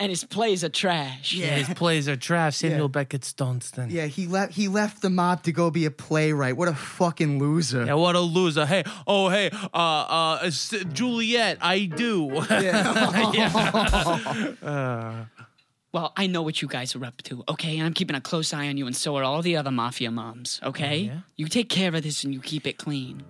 [0.00, 1.34] and his plays are trash.
[1.34, 2.56] Yeah, his plays are trash.
[2.56, 3.90] Samuel Beckett Stoneston.
[3.90, 4.54] Yeah, he left.
[4.54, 6.56] He left the mob to go be a playwright.
[6.56, 7.84] What a fucking loser.
[7.84, 8.64] Yeah, what a loser.
[8.64, 12.40] Hey, oh, hey, uh, uh, S- Juliet, I do.
[15.92, 17.76] Well, I know what you guys are up to, okay?
[17.76, 20.12] And I'm keeping a close eye on you, and so are all the other mafia
[20.12, 20.98] moms, okay?
[20.98, 21.18] yeah?
[21.36, 23.24] You take care of this and you keep it clean.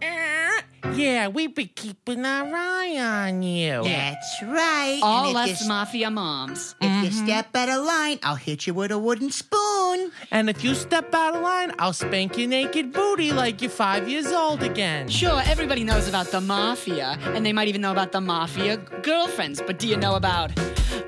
[0.95, 3.83] Yeah, we be keeping our eye on you.
[3.85, 5.01] That's right.
[5.03, 6.75] All and if us you, mafia moms.
[6.81, 7.27] if you mm-hmm.
[7.27, 10.13] step out of line, I'll hit you with a wooden spoon.
[10.31, 14.09] And if you step out of line, I'll spank your naked booty like you're five
[14.09, 15.09] years old again.
[15.09, 19.63] Sure, everybody knows about the mafia, and they might even know about the mafia girlfriends,
[19.67, 20.53] but do you know about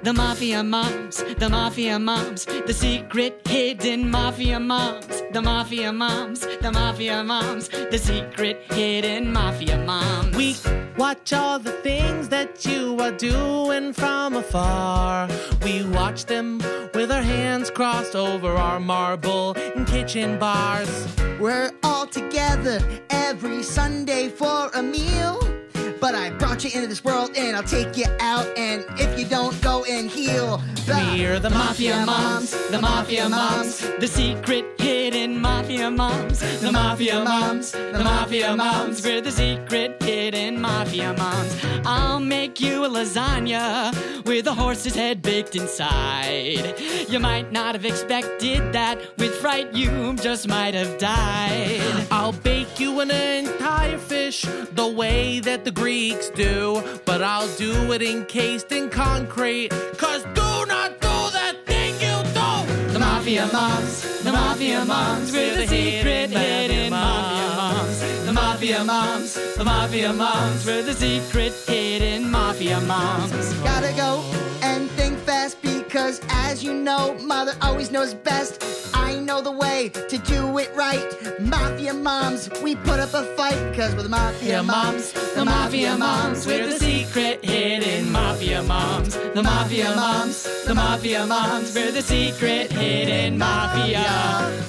[0.03, 1.23] the mafia moms?
[1.39, 5.23] The mafia moms, the secret hidden mafia moms.
[5.33, 10.37] The mafia moms, the mafia moms, the secret hidden mafia moms.
[10.37, 10.57] We
[10.97, 15.29] watch all the things that you are doing from afar.
[15.63, 16.59] We watch them
[16.95, 21.07] with our hands crossed over our marble and kitchen bars.
[21.41, 25.62] We're all together every Sunday for a meal.
[26.03, 28.47] But I brought you into this world and I'll take you out.
[28.59, 34.09] And if you don't go and heal, We're the Mafia moms, the mafia moms, the
[34.09, 41.15] secret hidden mafia moms, the mafia moms, the mafia moms, we're the secret hidden mafia
[41.17, 41.57] moms.
[41.85, 46.75] I'll make you a lasagna with a horse's head baked inside.
[47.09, 52.07] You might not have expected that, with fright you just might have died.
[52.11, 57.93] I'll bake you an entire fish the way that the Greeks do, but I'll do
[57.93, 59.69] it encased in concrete.
[59.99, 62.93] Cause do not do that thing you do!
[62.95, 68.25] The mafia moms, the mafia moms, we're the secret hidden mafia moms.
[68.25, 73.53] The mafia moms, the mafia moms, we're the secret hidden mafia moms.
[73.57, 74.25] gotta go
[74.63, 75.61] and think fast
[75.93, 78.65] because, as you know, mother always knows best.
[78.95, 81.07] I know the way to do it right.
[81.39, 85.13] Mafia moms, we put up a fight because we're the mafia moms.
[85.35, 89.15] The mafia moms, we're the secret hidden mafia moms.
[89.35, 94.01] The mafia moms, the mafia moms, we're the secret hidden mafia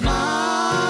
[0.01, 0.83] moms.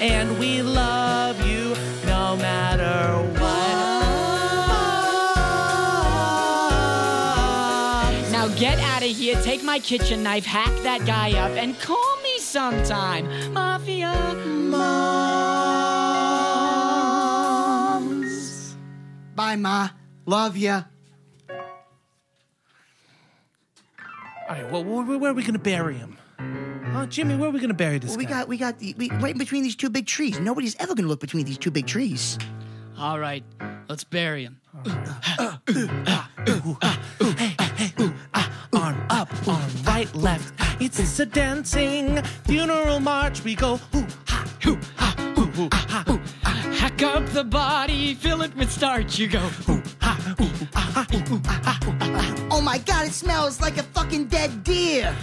[0.00, 0.57] And we
[9.28, 12.38] get out of here, take my kitchen knife, hack that guy up, and call me
[12.38, 13.52] sometime.
[13.52, 15.16] Mafia moms.
[19.34, 19.90] Bye, Ma.
[20.26, 20.82] Love ya.
[24.48, 26.16] All right, well, where, where are we gonna bury him?
[26.94, 28.30] Oh, Jimmy, where are we gonna bury this We guy?
[28.30, 30.40] got, we got the, we, right in between these two big trees.
[30.40, 32.38] Nobody's ever gonna look between these two big trees.
[32.96, 33.44] All right,
[33.88, 34.60] let's bury him.
[34.86, 35.06] arm
[35.38, 35.68] up,
[37.20, 37.57] arm
[39.98, 40.54] right, left.
[40.80, 43.42] It's a dancing funeral march.
[43.42, 46.18] We go hoo ha hoo ha hoo hoo ha hoo
[46.74, 49.18] Hack up the body, fill it with starch.
[49.18, 49.50] You go.
[52.50, 55.16] Oh my god, it smells like a fucking dead deer.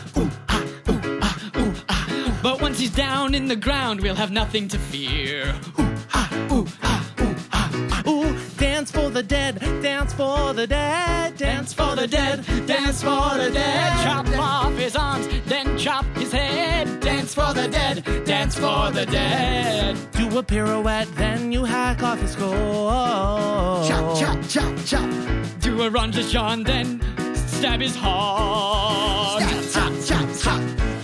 [2.44, 5.56] But once he's down in the ground, we'll have nothing to fear.
[6.52, 6.68] Ooh,
[8.86, 13.50] dance for the dead, dance for the dead, Dance for the dead, dance for the
[13.52, 14.04] dead.
[14.04, 17.00] Chop off his arms, then chop his head.
[17.00, 19.98] Dance for the dead, dance for the dead.
[20.12, 23.88] Do a pirouette, then you hack off his skull.
[23.88, 25.10] Chop, chop, chop, chop.
[25.62, 27.02] Do a Ron John, then
[27.34, 29.42] stab his heart.
[29.42, 30.62] Chop, chop, chop, chop.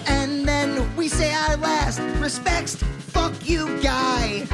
[0.07, 2.75] And then we say our last respects.
[2.75, 4.45] Fuck you, guy.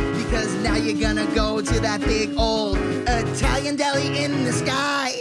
[0.78, 5.14] Because you're gonna go to that big old Italian deli in the sky.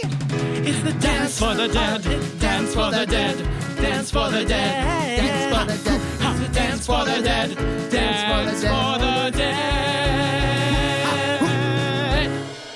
[0.61, 2.03] It's the Dance for the dead,
[2.39, 3.37] dance for the dead,
[3.77, 6.53] dance for the dead, Dance for the dead.
[6.53, 7.55] Dance for the dead,
[7.89, 9.57] dance for the dead.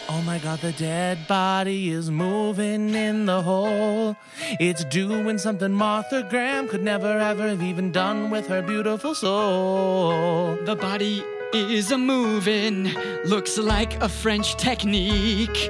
[0.09, 4.17] Oh my god, the dead body is moving in the hole.
[4.59, 10.57] It's doing something Martha Graham could never ever have even done with her beautiful soul.
[10.65, 12.93] The body is a moving,
[13.25, 15.69] looks like a French technique.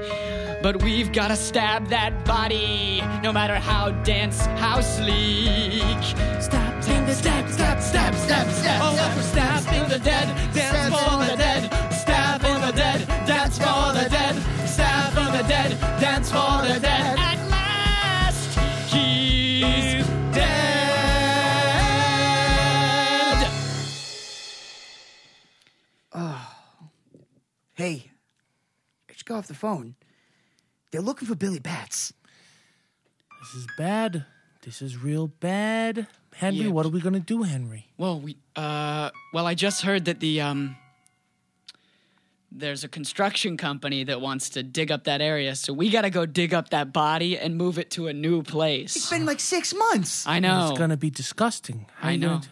[0.61, 6.03] But we've gotta stab that body, no matter how dense, how sleek.
[6.39, 8.81] Stab, Stab, stab, stab, stab, stab, stab.
[8.83, 10.50] Oh, stab, stab in the dead,
[29.31, 29.95] just go off the phone.
[30.91, 32.13] They're looking for Billy Batts.
[33.41, 34.25] This is bad.
[34.63, 36.07] This is real bad.
[36.35, 36.71] Henry, Yeah.
[36.71, 37.87] what are we gonna do, Henry?
[37.97, 40.75] Well, we uh well I just heard that the um
[42.53, 46.09] there's a construction company that wants to dig up that area, so we got to
[46.09, 49.09] go dig up that body and move it to a new It's place.
[49.09, 50.27] been like six months.
[50.27, 50.69] I know.
[50.69, 51.85] It's gonna be disgusting.
[51.95, 52.41] How I you gonna know.
[52.41, 52.47] do-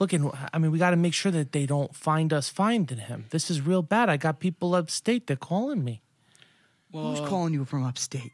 [0.00, 2.98] Look, and I mean, we got to make sure that they don't find us finding
[2.98, 3.26] him.
[3.30, 4.08] This is real bad.
[4.08, 5.26] I got people upstate.
[5.26, 6.02] They're calling me.
[7.02, 8.32] Who's calling you from upstate?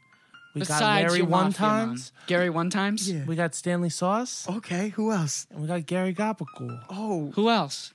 [0.55, 1.87] We got Besides Larry your one mafia man.
[1.87, 2.11] times.
[2.27, 3.11] Gary one times?
[3.11, 3.25] Yeah.
[3.25, 4.47] We got Stanley Sauce.
[4.47, 5.47] Okay, who else?
[5.49, 6.79] And we got Gary Gabagool.
[6.91, 7.91] Oh, Who else?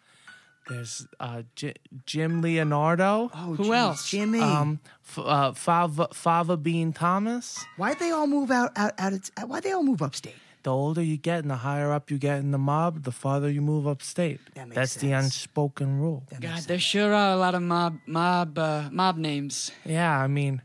[0.69, 3.31] There's uh, J- Jim Leonardo.
[3.33, 4.11] oh, Who geez, else?
[4.11, 4.41] Jimmy.
[4.41, 7.65] Um, F- uh, Fava, Fava Bean Thomas.
[7.79, 8.73] why'd they all move out?
[8.77, 8.93] Out?
[8.99, 10.35] out of, why'd they all move upstate?
[10.69, 13.49] The older you get and the higher up you get in the mob, the farther
[13.49, 14.39] you move upstate.
[14.53, 16.25] That makes That's the unspoken rule.
[16.29, 19.71] That God, makes there sure are a lot of mob mob uh, mob names.
[19.87, 20.61] Yeah, I mean,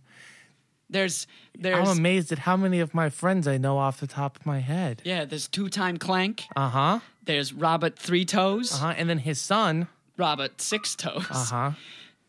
[0.90, 1.26] There's
[1.58, 1.88] there's.
[1.88, 4.60] I'm amazed at how many of my friends I know off the top of my
[4.60, 5.02] head.
[5.06, 6.48] yeah, there's two time clank.
[6.54, 7.00] Uh huh.
[7.24, 8.74] There's Robert Three Toes.
[8.74, 8.94] Uh huh.
[8.98, 9.88] And then his son.
[10.18, 11.28] Robert Six Toes.
[11.30, 11.72] Uh huh.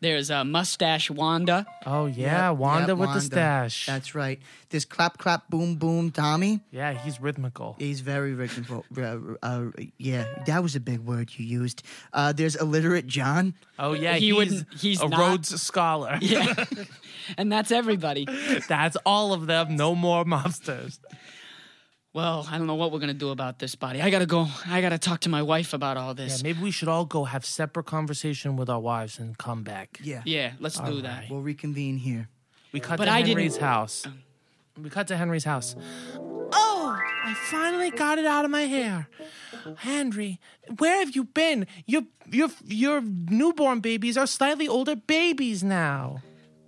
[0.05, 1.65] There's uh, Mustache Wanda.
[1.87, 3.21] Oh yeah, Yep, Wanda yep, with the Wanda.
[3.23, 3.87] stash.
[3.87, 4.39] That's right.
[4.69, 6.61] This clap, clap, boom, boom, Tommy.
[6.71, 7.75] yeah, he's rhythmical.
[7.79, 8.85] He's very rhythmical.
[8.97, 9.65] Uh, uh,
[9.99, 11.83] yeah, that was a big word you used.
[12.13, 13.55] Uh, there's illiterate John.
[13.79, 16.19] Oh yeah, He he's, wouldn't- he's a not- Rhodes Scholar.
[16.21, 16.53] Yeah.
[17.39, 18.27] and that's everybody.
[18.69, 19.77] That's all of them.
[19.77, 20.99] No more mobsters.
[22.15, 24.01] Well, I don't know what we're gonna do about this body.
[24.01, 24.47] I gotta go.
[24.67, 26.31] I gotta talk to my wife about all this.
[26.31, 26.43] Yeah, this.
[26.45, 29.99] maybe we should all go have separate conversation with our wives and come back.
[30.03, 30.23] Yeah.
[30.25, 31.23] Yeah, let's do that.
[31.23, 31.31] right.
[31.31, 32.29] We'll reconvene here.
[32.73, 34.07] We cut But to I didn't- Henry's house.
[34.81, 35.75] We cut to Henry's house.
[36.53, 39.09] Oh, I finally got it out of my hair.
[39.79, 40.39] Henry,
[40.79, 41.67] where have you been?
[41.87, 46.23] Your your your newborn babies are slightly older babies now.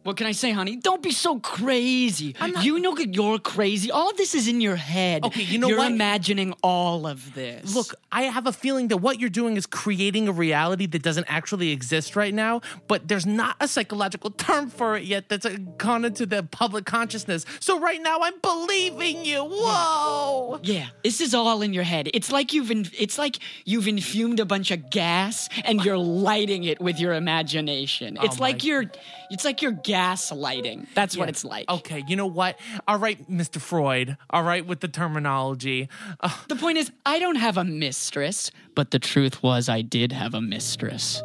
[0.06, 0.76] What can I say, honey?
[0.76, 2.36] Don't be so crazy.
[2.40, 3.90] I'm not- You know that you're crazy.
[3.90, 5.24] All of this is in your head.
[5.24, 5.90] Okay, you know you're what?
[5.90, 7.74] imagining all of this.
[7.74, 11.26] Look, I have a feeling that what you're doing is creating a reality that doesn't
[11.28, 15.44] actually exist right now, but there's not a psychological term for it yet that's
[15.76, 17.44] gone into the public consciousness.
[17.58, 19.42] So right now I'm believing you.
[19.44, 20.60] Whoa!
[20.62, 22.08] Yeah, this is all in your head.
[22.14, 26.62] It's like you've in, it's like you've infumed a bunch of gas and you're lighting
[26.62, 28.18] it with your imagination.
[28.20, 28.84] Oh it's Oh my- like you're
[29.30, 30.86] it's like you're gaslighting.
[30.94, 31.68] That's what it's like.
[31.70, 32.58] Okay, you know what?
[32.86, 33.60] All right, Mr.
[33.60, 34.16] Freud.
[34.30, 35.88] All right, with the terminology.
[36.20, 40.12] Uh, The point is, I don't have a mistress, but the truth was I did
[40.12, 41.22] have a mistress.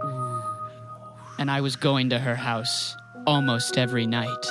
[1.38, 2.96] And I was going to her house
[3.28, 4.46] almost every night.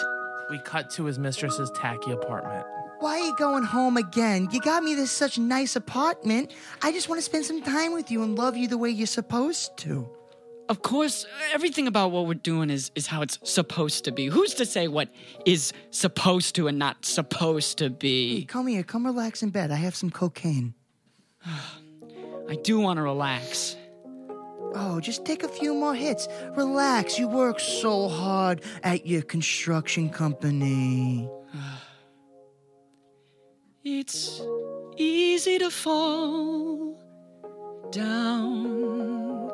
[0.51, 2.67] we cut to his mistress's tacky apartment.
[2.99, 4.49] Why are you going home again?
[4.51, 6.53] You got me this such nice apartment.
[6.83, 9.07] I just want to spend some time with you and love you the way you're
[9.07, 10.09] supposed to.
[10.71, 14.27] Of course, everything about what we're doing is is how it's supposed to be.
[14.27, 15.09] Who's to say what
[15.45, 18.45] is supposed to and not supposed to be?
[18.45, 19.73] Come here, come relax in bed.
[19.73, 20.75] I have some cocaine.
[21.45, 23.77] I do want to relax.
[24.77, 26.29] Oh, just take a few more hits.
[26.57, 27.19] Relax.
[27.19, 31.29] You work so hard at your construction company.
[33.83, 34.43] It's
[34.99, 37.01] easy to fall
[37.91, 39.51] down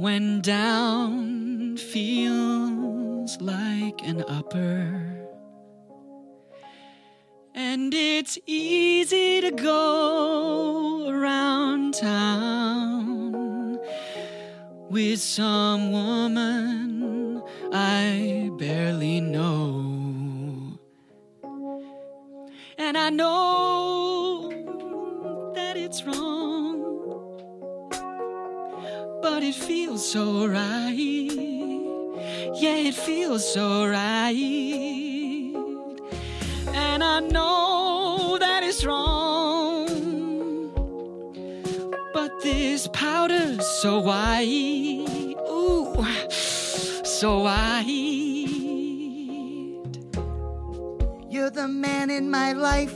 [0.00, 5.28] when down feels like an upper.
[7.54, 13.78] And it's easy to go around town
[14.88, 20.78] with some woman I barely know.
[22.78, 24.48] And I know
[25.54, 26.39] that it's wrong,
[29.40, 31.30] but it feels so right.
[32.60, 34.34] Yeah, it feels so right.
[36.74, 39.86] And I know that it's wrong,
[42.12, 45.36] but this powder's so white.
[45.48, 47.86] Ooh, so white.
[51.30, 52.94] You're the man in my life,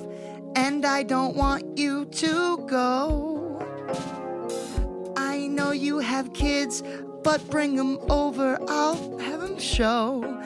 [0.56, 3.33] and I don't want you to go.
[5.74, 6.82] You have kids,
[7.22, 8.58] but bring them over.
[8.68, 10.40] I'll have them show.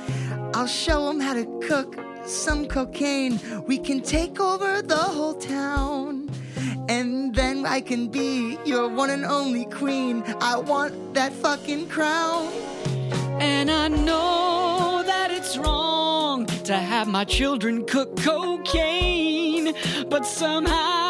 [0.54, 3.38] I'll show them how to cook some cocaine.
[3.66, 6.30] We can take over the whole town.
[6.88, 10.24] And then I can be your one and only queen.
[10.40, 12.50] I want that fucking crown.
[13.40, 19.74] And I know that it's wrong to have my children cook cocaine,
[20.08, 21.07] but somehow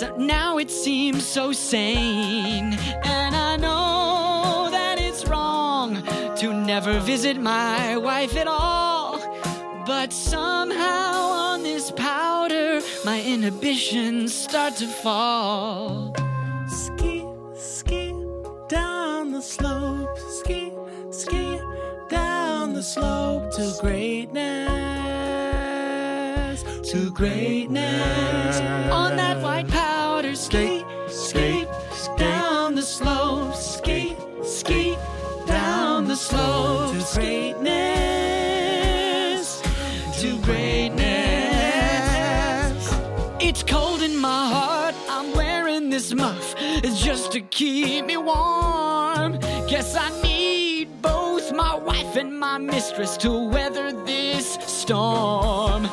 [0.00, 2.72] so now it seems so sane.
[3.04, 6.02] And I know that it's wrong
[6.36, 9.18] to never visit my wife at all,
[9.84, 11.12] but somehow
[11.50, 16.14] on this powder, my inhibitions start to fall.
[16.66, 18.14] Ski, ski,
[18.68, 20.18] down the slope.
[20.30, 20.72] Ski,
[21.10, 21.60] ski,
[22.08, 24.99] down the slope to greatness.
[26.90, 28.60] To greatness.
[28.90, 31.68] on that white powder skate, skate,
[32.16, 34.98] down the slope, skate, skate,
[35.46, 38.42] down the slope to greatness,
[40.20, 41.00] to greatness.
[43.38, 44.96] It's cold in my heart.
[45.08, 49.38] I'm wearing this muff it's just to keep me warm.
[49.68, 55.88] Guess I need both my wife and my mistress to weather this storm.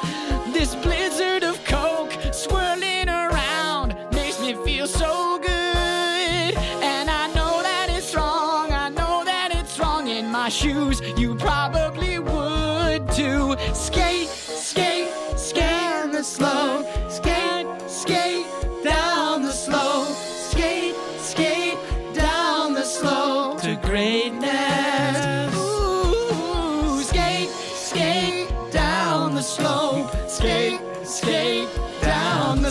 [0.57, 6.57] This blizzard of coke swirling around makes me feel so good.
[6.81, 8.71] And I know that it's wrong.
[8.71, 10.99] I know that it's wrong in my shoes.
[11.15, 11.86] You probably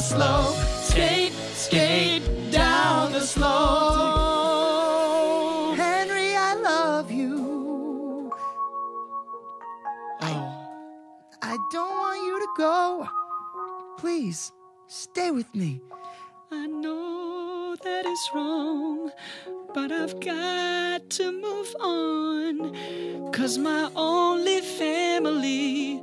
[0.06, 0.56] slope.
[0.82, 3.46] Skate, skate down the slope.
[5.76, 8.30] Henry, I love you.
[10.22, 10.68] Oh.
[11.42, 13.08] I don't want you to go.
[13.98, 14.52] Please,
[14.86, 15.80] stay with me.
[16.52, 19.10] I know that it's wrong,
[19.74, 23.32] but I've got to move on.
[23.32, 26.00] Cause my only family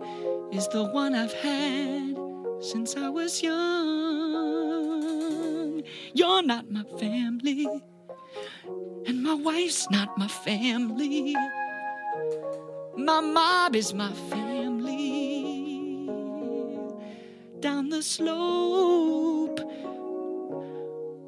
[0.51, 2.32] is the one I've had
[2.63, 4.63] since I was young.
[6.13, 7.67] You're not my family,
[9.05, 11.35] and my wife's not my family.
[12.95, 16.07] My mob is my family.
[17.59, 19.59] Down the slope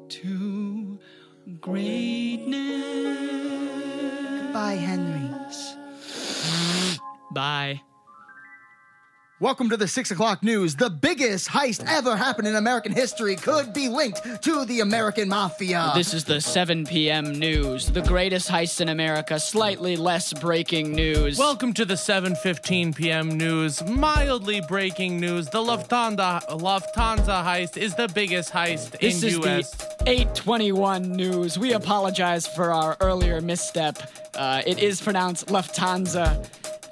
[0.08, 0.98] to
[1.60, 2.82] greatness.
[4.54, 5.30] Bye, Henry.
[7.32, 7.85] Bye.
[9.46, 10.74] Welcome to the 6 o'clock news.
[10.74, 15.92] The biggest heist ever happened in American history could be linked to the American Mafia.
[15.94, 17.30] This is the 7 p.m.
[17.30, 17.86] news.
[17.86, 21.38] The greatest heist in America, slightly less breaking news.
[21.38, 23.28] Welcome to the 7:15 p.m.
[23.38, 23.84] news.
[23.84, 29.70] Mildly breaking news: the Lufthansa Lufthansa heist is the biggest heist this in is U.S.
[29.70, 31.56] the 821 news.
[31.56, 33.96] We apologize for our earlier misstep.
[34.34, 36.44] Uh, it is pronounced Lufthansa,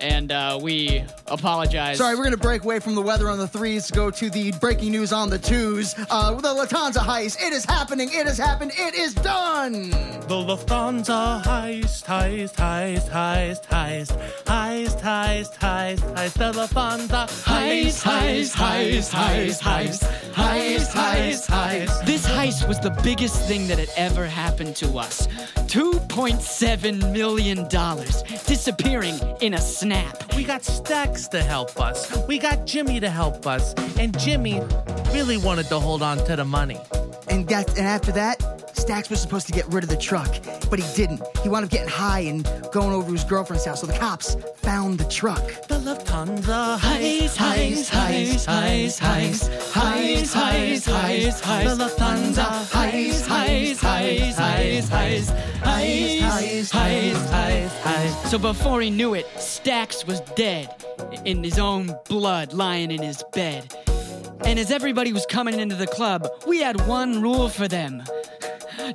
[0.04, 1.96] and uh, we apologize.
[1.96, 4.28] Sorry, we're going to break away from the weather on the threes to go to
[4.28, 5.94] the breaking news on the twos.
[6.10, 7.40] Uh, the Lufthansa heist.
[7.40, 8.10] It is happening.
[8.12, 8.72] It has happened.
[8.74, 9.90] It is done.
[9.90, 18.54] The Lufthansa heist, heist, heist, heist, heist, heist, heist, heist, heist, the Lufthansa Heist, heist,
[18.54, 20.02] heist, heist, heist,
[20.32, 22.06] heist, heist, heist.
[22.06, 25.26] This heist was the biggest thing that had ever happened to us.
[25.74, 27.68] $2.7 million
[28.46, 29.93] disappearing in a snap.
[30.36, 32.14] We got Stacks to help us.
[32.26, 33.72] We got Jimmy to help us.
[33.98, 34.60] And Jimmy
[35.12, 36.78] really wanted to hold on to the money.
[37.28, 38.42] And that, and after that,
[38.76, 40.28] Stacks was supposed to get rid of the truck,
[40.68, 41.22] but he didn't.
[41.42, 43.80] He wound up getting high and going over to his girlfriend's house.
[43.80, 45.46] So the cops found the truck.
[45.68, 51.76] The Lufthansa Heist, heist, heist, heist, heist, heist, heist, heist, heist.
[51.76, 55.53] The Lufthansa heist, heist, heist, heist, heist,
[56.44, 58.26] heist, heist, heist, heist.
[58.26, 60.68] So before he knew it, Stacks was dead
[61.24, 63.74] in his own blood, lying in his bed.
[64.44, 68.02] And as everybody was coming into the club, we had one rule for them.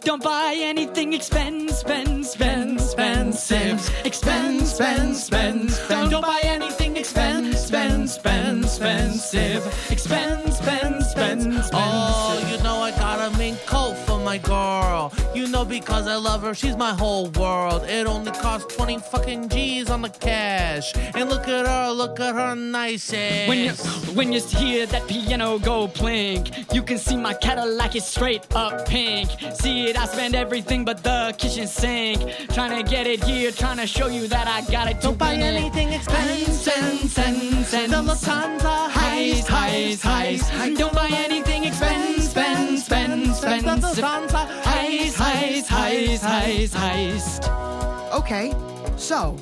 [0.02, 6.12] Don't buy anything expensive, spend, spend, expensive, expensive, spend, spend, spend.
[6.12, 13.34] Don't buy anything expensive, spend, spend, expensive, expensive, spend, spend, Oh, you know I got
[13.34, 15.14] a mink coat my girl.
[15.34, 17.84] You know because I love her, she's my whole world.
[17.84, 20.94] It only costs 20 fucking G's on the cash.
[20.96, 23.48] And look at her, look at her nice ass.
[23.48, 23.72] When you
[24.14, 28.88] when you hear that piano go plink, you can see my Cadillac is straight up
[28.88, 29.30] pink.
[29.54, 32.20] See it, I spend everything but the kitchen sink.
[32.54, 35.02] Trying to get it here, trying to show you that I got it.
[35.02, 35.42] Don't buy it.
[35.42, 36.54] anything expensive.
[36.54, 37.92] Sense, sense, sense.
[37.92, 40.78] The Lufthansa heist, heist, heist.
[40.78, 43.66] Don't buy anything expensive, spend, spend, spend.
[43.66, 48.14] The Lufthansa Heist, heist, heist, heist, heist.
[48.14, 48.53] Okay,
[48.97, 49.38] so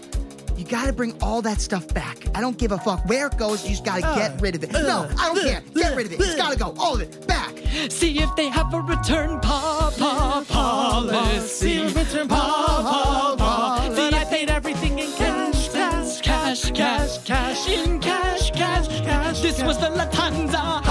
[0.58, 2.18] you gotta bring all that stuff back.
[2.36, 3.64] I don't give a fuck where it goes.
[3.64, 4.72] You just gotta uh, get rid of it.
[4.74, 5.62] No, I don't care.
[5.74, 6.20] Get rid of it.
[6.20, 6.76] It's gotta go.
[6.78, 7.54] All of it back.
[7.90, 11.84] See if they have a return pa pa policy.
[11.84, 13.90] Return pa pa pa.
[13.96, 19.42] But I paid everything in cash, cash, cash, cash, cash, in cash, cash, cash.
[19.42, 20.87] This was the Lufthansa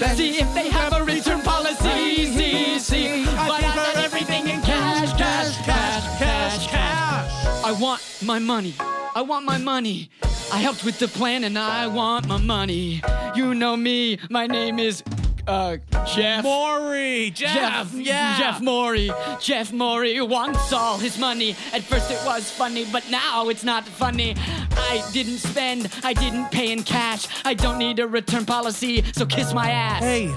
[0.00, 0.16] Spend.
[0.16, 2.24] See if they have a return policy.
[2.24, 3.24] See, see.
[3.26, 7.64] But I got everything in cash, cash, cash, cash, cash.
[7.64, 8.74] I want my money.
[9.14, 10.08] I want my money.
[10.50, 13.02] I helped with the plan and I want my money.
[13.34, 14.18] You know me.
[14.30, 15.02] My name is
[15.50, 15.76] uh
[16.06, 16.44] Jeff.
[16.44, 18.38] Maury, Jeff, Jeff, yeah.
[18.38, 19.10] Jeff Morey.
[19.40, 21.56] Jeff Morey wants all his money.
[21.72, 24.34] At first it was funny, but now it's not funny.
[24.76, 27.26] I didn't spend, I didn't pay in cash.
[27.44, 30.02] I don't need a return policy, so kiss my ass.
[30.02, 30.28] Hey,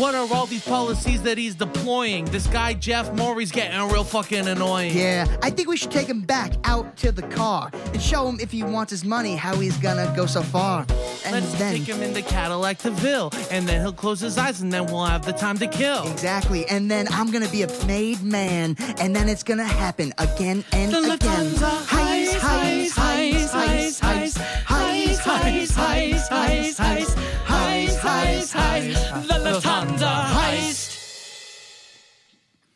[0.00, 2.24] what are all these policies that he's deploying?
[2.26, 4.96] This guy Jeff Maury's getting real fucking annoying.
[4.96, 8.38] Yeah, I think we should take him back out to the car and show him
[8.40, 10.86] if he wants his money, how he's gonna go so far.
[11.26, 14.38] And Let's then take him in the Cadillac to Ville, and then he'll close his
[14.38, 16.10] eyes, and then we'll have the time to kill.
[16.10, 20.64] Exactly, and then I'm gonna be a made man, and then it's gonna happen again
[20.72, 21.02] and again.
[21.02, 21.46] The again.
[21.46, 29.34] Lufthansa heist, heist, heist, heist, heist, heist, heist, heist, heist, heist, heist, heist, heist, the
[29.34, 30.96] Lufthansa heist.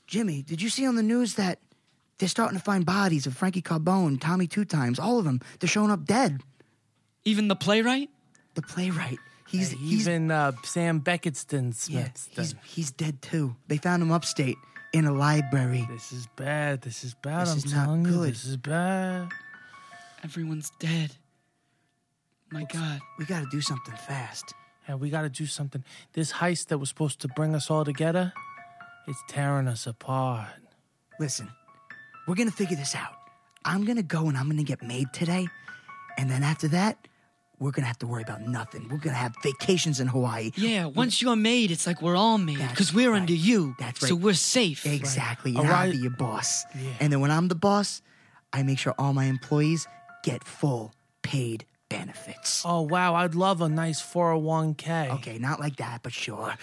[0.07, 1.59] Jimmy, did you see on the news that
[2.19, 5.41] they're starting to find bodies of Frankie Carbone, Tommy Two Times, all of them?
[5.59, 6.41] They're showing up dead.
[7.25, 8.11] Even the playwright?
[8.55, 9.19] The playwright,
[9.59, 13.57] he's he's Even uh, Sam Becketston yeah, he's he's dead too.
[13.69, 14.57] They found him upstate
[14.93, 15.87] in a library.
[15.91, 16.83] This is bad.
[16.83, 17.47] This is bad.
[17.47, 18.31] This I'm is not telling you, good.
[18.31, 19.29] this is bad.
[20.23, 21.11] Everyone's dead.
[22.51, 23.01] My God.
[23.19, 24.55] We got to do something fast.
[24.89, 25.83] Yeah, we got to do something.
[26.13, 28.33] This heist that was supposed to bring us all together,
[29.09, 30.47] it's tearing us apart.
[31.19, 31.49] Listen,
[32.27, 33.15] we're gonna figure this out.
[33.65, 35.47] I'm gonna go and I'm gonna get made today,
[36.19, 37.09] and then after that,
[37.65, 38.89] we're gonna have to worry about nothing.
[38.91, 40.53] We're gonna have vacations in Hawaii.
[40.55, 43.23] Yeah, once you're made, it's like we're all made because we're right.
[43.23, 43.75] under you.
[43.79, 44.09] That's right.
[44.11, 44.85] So we're safe.
[44.85, 45.53] Exactly.
[45.53, 45.61] Right.
[45.61, 45.93] And I'll Alright.
[45.93, 46.65] be your boss.
[46.75, 46.91] Yeah.
[47.01, 48.03] And then when I'm the boss,
[48.53, 49.89] I make sure all my employees
[50.23, 50.93] get full
[51.23, 52.63] paid benefits.
[52.65, 53.15] Oh, wow.
[53.15, 55.11] I'd love a nice 401k.
[55.15, 56.55] Okay, not like that, but sure.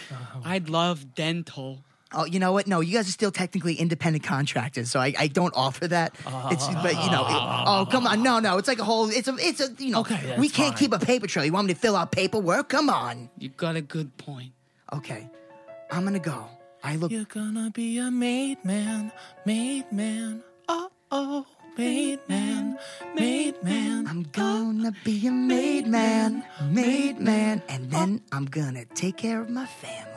[0.46, 1.84] I'd love dental.
[2.14, 2.68] Oh, you know what?
[2.68, 6.14] No, you guys are still technically independent contractors, so I, I don't offer that.
[6.52, 9.28] It's but you know, it- oh come on, no, no, it's like a whole, it's
[9.30, 10.78] a, it's a, you know, Okay, that's we can't fine.
[10.78, 11.46] keep a paper trail.
[11.46, 12.68] You want me to fill out paperwork?
[12.70, 13.30] Come on.
[13.38, 14.52] You got a good point.
[14.92, 15.30] Okay,
[15.90, 16.48] I'm gonna go.
[16.84, 17.12] I look.
[17.12, 19.12] You're gonna be a made man,
[19.46, 20.44] made man.
[20.68, 21.46] Oh, oh,
[21.78, 22.78] made man,
[23.16, 24.06] made man.
[24.08, 28.36] I'm gonna be a uh, made man, made man, and then uh.
[28.36, 30.11] I'm gonna take care of my family.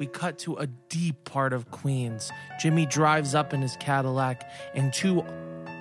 [0.00, 2.32] We cut to a deep part of Queens.
[2.58, 5.22] Jimmy drives up in his Cadillac, and two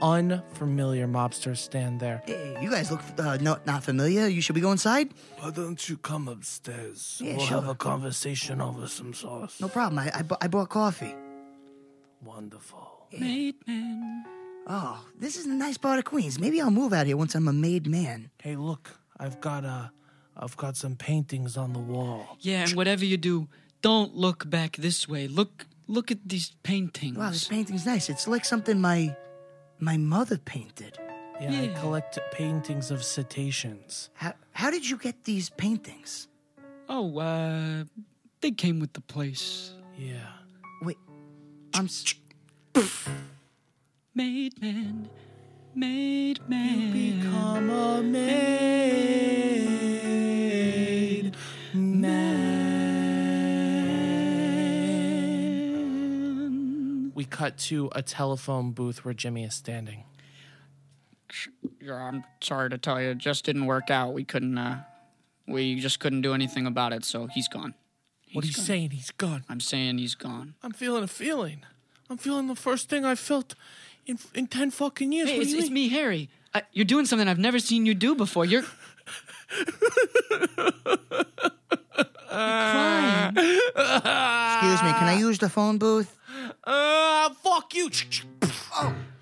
[0.01, 2.22] unfamiliar mobsters stand there.
[2.26, 4.28] Hey, you guys look uh, no, not familiar.
[4.28, 5.13] You should we go inside?
[5.39, 7.22] Why don't you come upstairs?
[7.24, 7.61] Yeah, we'll sure.
[7.61, 9.61] have a conversation over some sauce.
[9.61, 9.99] No problem.
[9.99, 11.15] I I, bu- I bought coffee.
[12.22, 13.07] Wonderful.
[13.17, 14.26] Made man.
[14.67, 16.39] Oh, this is a nice part of Queens.
[16.39, 18.32] Maybe I'll move out here once I'm a made man.
[18.41, 19.88] Hey, look, I've got uh,
[20.36, 22.38] I've got some paintings on the wall.
[22.41, 23.47] Yeah, and whatever you do,
[23.82, 25.27] don't look back this way.
[25.27, 27.17] Look, look at these paintings.
[27.17, 28.09] Wow, this painting's nice.
[28.09, 29.15] It's like something my
[29.80, 30.97] my mother painted.
[31.41, 31.61] Yeah, Yeah.
[31.71, 34.09] I collect paintings of cetaceans.
[34.13, 36.27] How how did you get these paintings?
[36.89, 37.84] Oh, uh,
[38.41, 39.73] they came with the place.
[39.97, 40.27] Yeah.
[40.82, 40.97] Wait,
[41.73, 41.86] I'm.
[41.86, 42.15] S-
[44.15, 45.09] Made man,
[45.75, 46.93] made man.
[46.95, 49.49] You Become a maid.
[57.30, 60.03] Cut to a telephone booth where Jimmy is standing.
[61.89, 64.13] I'm sorry to tell you, it just didn't work out.
[64.13, 64.84] We couldn't, uh,
[65.47, 67.73] we just couldn't do anything about it, so he's gone.
[68.34, 68.65] What are you gone.
[68.65, 68.89] saying?
[68.91, 69.43] He's gone.
[69.49, 70.55] I'm saying he's gone.
[70.63, 71.65] I'm feeling a feeling.
[72.09, 73.55] I'm feeling the first thing I felt
[74.05, 75.30] in in ten fucking years.
[75.30, 76.30] Hey, What it's, it's me, Harry.
[76.53, 78.45] Uh, you're doing something I've never seen you do before.
[78.45, 78.63] You're.
[82.32, 83.34] You're crying.
[83.36, 86.15] Excuse me, can I use the phone booth?
[86.70, 87.89] Uh, fuck you.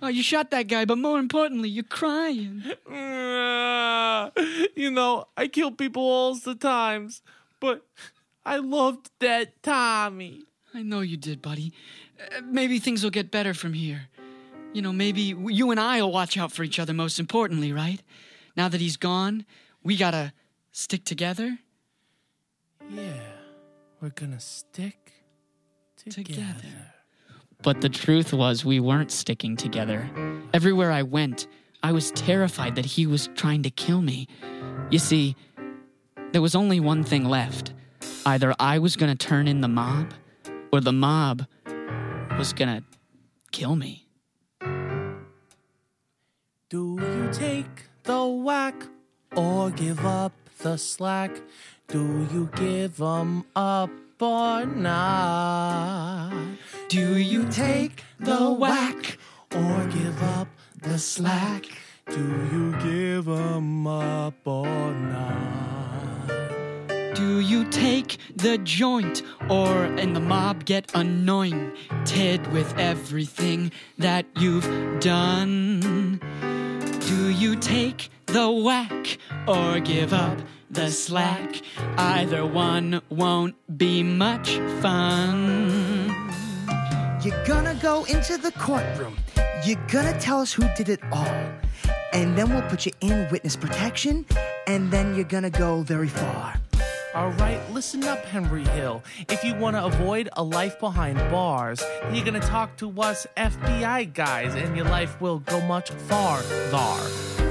[0.02, 2.62] Oh, you shot that guy, but more importantly, you're crying.
[2.92, 4.30] Uh,
[4.76, 7.22] you know, I kill people all the times,
[7.62, 7.86] but
[8.46, 10.44] I loved that Tommy.
[10.74, 11.72] I know you did, buddy.
[12.20, 14.10] Uh, maybe things will get better from here.
[14.74, 18.02] You know, maybe you and I will watch out for each other most importantly, right?
[18.58, 19.46] Now that he's gone,
[19.82, 20.34] we gotta
[20.74, 21.60] stick together.
[22.90, 23.14] Yeah,
[24.02, 25.14] we're gonna stick
[25.96, 26.34] together.
[26.34, 26.94] Together.
[27.64, 30.10] But the truth was, we weren't sticking together.
[30.54, 31.48] Everywhere I went,
[31.84, 34.28] I was terrified that he was trying to kill me.
[34.90, 35.36] You see,
[36.32, 37.74] there was only one thing left.
[38.26, 40.14] Either I was gonna turn in the mob,
[40.72, 41.46] or the mob
[42.38, 42.84] was gonna
[43.52, 44.06] kill me.
[46.70, 48.76] Do you take the whack
[49.36, 51.32] or give up the slack?
[51.88, 53.90] Do you give 'em up
[54.22, 56.32] or not?
[56.90, 59.18] Do you Take the whack
[59.56, 60.48] or give up
[60.82, 61.66] the slack?
[62.10, 62.20] Do
[62.52, 66.28] you give 'em up or not?
[67.16, 75.00] Do you take the joint or in the mob get anointed with everything that you've
[75.00, 76.20] done?
[77.08, 80.38] Do you take the whack or give up
[80.70, 81.62] the slack?
[81.98, 86.08] Either one won't be much fun.
[87.24, 89.18] You're gonna go into the courtroom.
[89.66, 91.52] You're gonna tell us who did it all.
[92.14, 94.26] And then we'll put you in witness protection,
[94.66, 96.56] and then you're gonna go very far.
[97.18, 99.04] All right, listen up, Henry Hill.
[99.28, 101.82] If you want to avoid a life behind bars,
[102.14, 106.44] you're going to talk to us FBI guys, and your life will go much far
[106.44, 107.47] farther.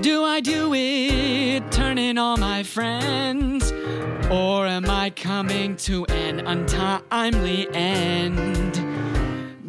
[0.00, 3.70] Do I do it turning all my friends?
[4.30, 8.80] Or am I coming to an untimely end?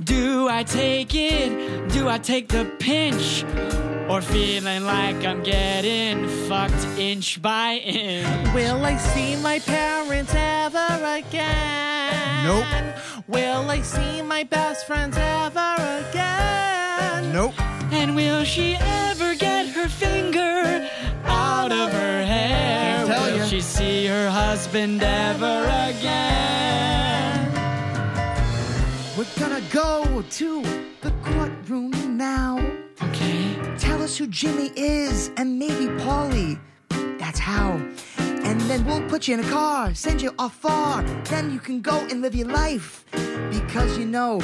[0.06, 1.90] Do I take it?
[1.92, 3.44] Do I take the pinch?
[4.10, 8.54] Or feeling like I'm getting fucked inch by inch?
[8.54, 12.44] Will I see my parents ever again?
[12.46, 12.66] Nope.
[13.28, 15.76] Will I see my best friends ever
[16.10, 17.34] again?
[17.34, 17.54] Nope.
[17.92, 20.88] And will she ever get her finger
[21.26, 23.04] out of her hair?
[23.08, 23.46] Will ya.
[23.46, 27.52] she see her husband ever again?
[29.18, 30.62] We're gonna go to
[31.02, 32.60] the courtroom now.
[33.02, 33.58] Okay.
[33.80, 36.60] Tell us who Jimmy is and maybe Paulie.
[37.18, 37.82] That's how.
[38.20, 41.02] And then we'll put you in a car, send you off far.
[41.26, 43.04] Then you can go and live your life.
[43.50, 44.40] Because you know,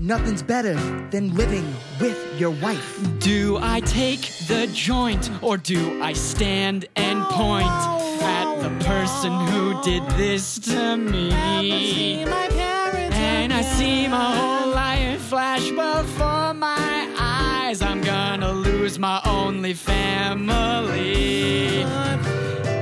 [0.00, 0.74] nothing's better
[1.10, 2.98] than living with your wife.
[3.20, 9.80] Do I take the joint or do I stand and point at the person who
[9.82, 12.24] did this to me?
[12.24, 17.82] my parents And I see my whole life flash before my eyes.
[17.82, 20.92] I'm gonna lose my only family.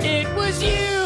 [0.03, 0.99] It was you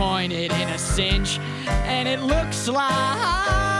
[0.00, 1.38] pointed in a cinch,
[1.84, 3.79] and it looks like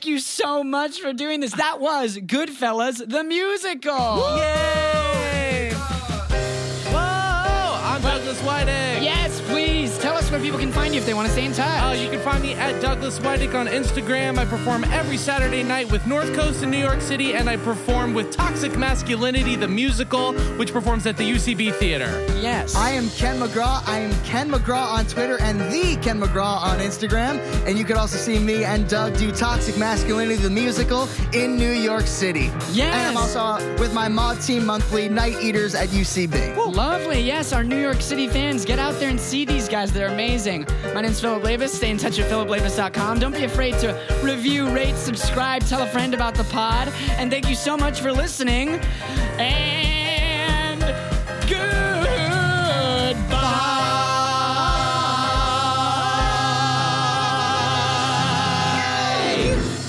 [0.00, 1.52] thank you so much for doing this.
[1.52, 4.38] That was Goodfellas, the musical.
[4.38, 5.74] Yay!
[8.02, 8.08] Whoa!
[8.10, 9.02] I'm Douglas Douglas Widick.
[9.02, 9.98] Yes, please.
[9.98, 11.82] Tell us where people can find you if they want to stay in touch.
[11.82, 14.38] Uh, you can find me at Douglas Widick on Instagram.
[14.38, 18.14] I perform every Saturday night with North Coast in New York City, and I perform
[18.14, 22.24] with Toxic Masculinity, the musical, which performs at the UCB Theater.
[22.40, 22.74] yes.
[22.74, 23.86] I am Ken McGraw.
[23.88, 27.38] I am Ken McGraw on Twitter and the Ken McGraw on Instagram.
[27.66, 31.72] And you can also see me and Doug do Toxic Masculinity, the musical, in New
[31.72, 32.50] York City.
[32.72, 32.94] Yes.
[32.94, 36.56] And I'm also with my Mod Team Monthly Night Eaters at UCB.
[36.74, 37.20] Lovely.
[37.20, 39.92] Yes, our New York City fans, get out there and see these guys.
[39.92, 40.66] They're amazing.
[40.94, 41.70] My name's Philip Labus.
[41.70, 43.18] Stay in touch at philiplavis.com.
[43.18, 46.88] Don't be afraid to review, rate, subscribe, tell a friend about the pod.
[47.18, 48.80] And thank you so much for listening.
[49.38, 49.99] And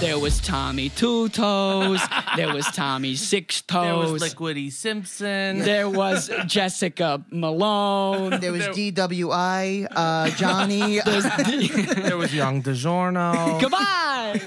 [0.01, 2.01] There was Tommy Two Toes.
[2.35, 3.83] There was Tommy Six Toes.
[3.83, 5.59] There was Liquidy Simpson.
[5.59, 8.39] There was Jessica Malone.
[8.39, 10.99] There was DWI, uh, Johnny.
[11.01, 13.61] there was Young DiGiorno.
[13.61, 14.41] Goodbye.